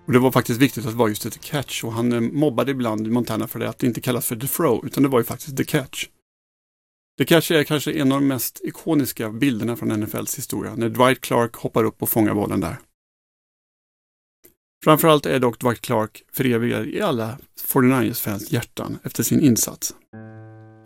och 0.07 0.12
det 0.12 0.18
var 0.18 0.33
faktiskt 0.33 0.61
viktigt 0.61 0.85
att 0.85 0.90
det 0.90 0.96
var 0.96 1.09
just 1.09 1.27
ett 1.27 1.33
The 1.33 1.38
Catch 1.38 1.85
och 1.85 1.92
han 1.92 2.12
eh, 2.12 2.20
mobbade 2.20 2.70
ibland 2.70 3.11
Montana 3.11 3.48
för 3.48 3.59
det 3.59 3.68
att 3.68 3.79
det 3.79 3.87
inte 3.87 4.01
kallas 4.01 4.27
för 4.27 4.37
The 4.37 4.46
Throw 4.46 4.87
utan 4.87 5.03
det 5.03 5.09
var 5.09 5.18
ju 5.18 5.25
faktiskt 5.25 5.57
The 5.57 5.64
Catch. 5.64 6.07
The 7.18 7.25
Catch 7.25 7.51
är 7.51 7.64
kanske 7.64 7.92
en 7.92 8.12
av 8.12 8.20
de 8.20 8.27
mest 8.27 8.61
ikoniska 8.64 9.31
bilderna 9.31 9.77
från 9.77 9.88
NFLs 9.88 10.38
historia 10.38 10.75
när 10.75 10.88
Dwight 10.88 11.20
Clark 11.20 11.57
hoppar 11.57 11.85
upp 11.85 12.03
och 12.03 12.09
fångar 12.09 12.35
bollen 12.35 12.61
där. 12.61 12.77
Framförallt 14.85 15.27
är 15.27 15.38
dock 15.38 15.61
Dwight 15.61 15.81
Clark 15.81 16.23
förevigad 16.33 16.87
i 16.87 17.01
alla 17.01 17.38
49ers-fans 17.66 18.53
hjärtan 18.53 18.99
efter 19.03 19.23
sin 19.23 19.40
insats. 19.40 19.95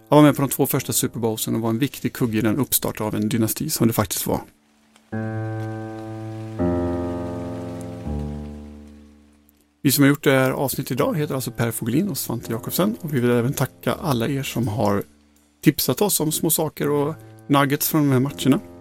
Han 0.09 0.17
var 0.17 0.23
med 0.23 0.37
på 0.37 0.43
de 0.43 0.49
två 0.49 0.67
första 0.67 0.93
Super 0.93 1.21
Bowlsen 1.21 1.55
och 1.55 1.61
var 1.61 1.71
en 1.71 1.79
viktig 1.79 2.13
kugge 2.13 2.39
i 2.39 2.41
den 2.41 2.57
uppstart 2.57 3.01
av 3.01 3.15
en 3.15 3.29
dynasti 3.29 3.71
som 3.71 3.87
det 3.87 3.93
faktiskt 3.93 4.27
var. 4.27 4.41
Vi 9.83 9.93
som 9.93 10.05
har 10.05 10.09
gjort 10.09 10.25
det 10.25 10.31
här 10.31 10.51
avsnittet 10.51 10.91
idag 10.91 11.17
heter 11.17 11.35
alltså 11.35 11.51
Per 11.51 11.71
Foglin 11.71 12.09
och 12.09 12.19
Svante 12.19 12.53
Jakobsen 12.53 12.97
och 13.01 13.15
vi 13.15 13.21
vill 13.21 13.31
även 13.31 13.53
tacka 13.53 13.93
alla 13.93 14.29
er 14.29 14.43
som 14.43 14.69
har 14.69 15.03
tipsat 15.65 16.03
oss 16.03 16.21
om 16.21 16.33
små 16.33 16.51
saker 16.51 16.91
och 16.91 17.15
nuggets 17.47 17.89
från 17.89 18.03
de 18.03 18.13
här 18.13 18.21
matcherna. 18.21 18.76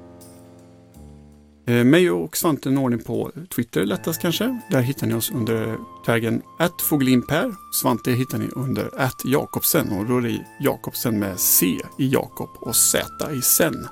Eh, 1.67 1.83
mig 1.83 2.11
och 2.11 2.37
Svante 2.37 2.69
når 2.69 2.89
ni 2.89 2.97
på 2.97 3.31
Twitter 3.55 3.85
lättast 3.85 4.21
kanske. 4.21 4.59
Där 4.71 4.81
hittar 4.81 5.07
ni 5.07 5.13
oss 5.13 5.31
under 5.31 5.77
taggen 6.05 6.41
@foglinper. 6.89 7.55
Svante 7.81 8.11
hittar 8.11 8.37
ni 8.37 8.47
under 8.55 8.89
@jakobsen 9.25 9.91
och 9.91 10.05
då 10.05 10.17
är 10.17 10.21
det 10.21 10.45
Jakobsen 10.59 11.19
med 11.19 11.39
C 11.39 11.65
i 11.99 12.07
Jakob 12.07 12.49
och 12.59 12.75
Z 12.75 13.07
i 13.33 13.41
sen. 13.41 13.87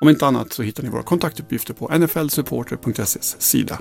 Om 0.00 0.08
inte 0.08 0.26
annat 0.26 0.52
så 0.52 0.62
hittar 0.62 0.82
ni 0.82 0.88
våra 0.88 1.02
kontaktuppgifter 1.02 1.74
på 1.74 1.88
nflsupporter.ses 1.98 3.40
sida. 3.40 3.78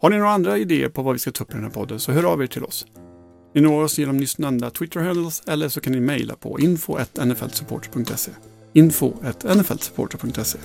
Har 0.00 0.10
ni 0.10 0.16
några 0.16 0.30
andra 0.30 0.58
idéer 0.58 0.88
på 0.88 1.02
vad 1.02 1.12
vi 1.12 1.18
ska 1.18 1.32
ta 1.32 1.44
upp 1.44 1.50
i 1.50 1.54
den 1.54 1.64
här 1.64 1.70
podden 1.70 2.00
så 2.00 2.12
hör 2.12 2.24
av 2.24 2.42
er 2.42 2.46
till 2.46 2.64
oss. 2.64 2.86
Ni 3.54 3.60
når 3.60 3.82
oss 3.82 3.98
genom 3.98 4.16
nyss 4.16 4.38
nämnda 4.38 4.70
Twitter-handles 4.70 5.42
eller 5.46 5.68
så 5.68 5.80
kan 5.80 5.92
ni 5.92 6.00
mejla 6.00 6.34
på 6.34 6.60
info.nflsupporter.se 6.60 8.30
info.nflsupporter.se 8.72 10.58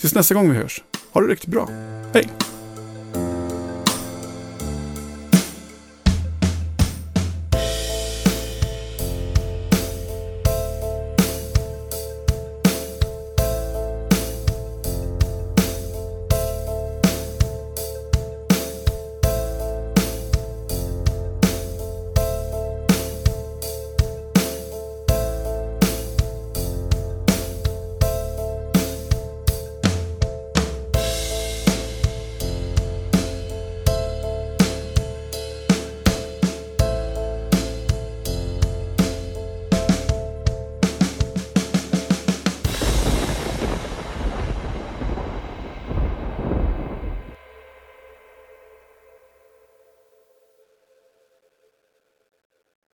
Tills 0.00 0.14
nästa 0.14 0.34
gång 0.34 0.50
vi 0.50 0.56
hörs, 0.56 0.82
ha 1.12 1.20
det 1.20 1.26
riktigt 1.26 1.50
bra. 1.50 1.68
Hej! 2.14 2.37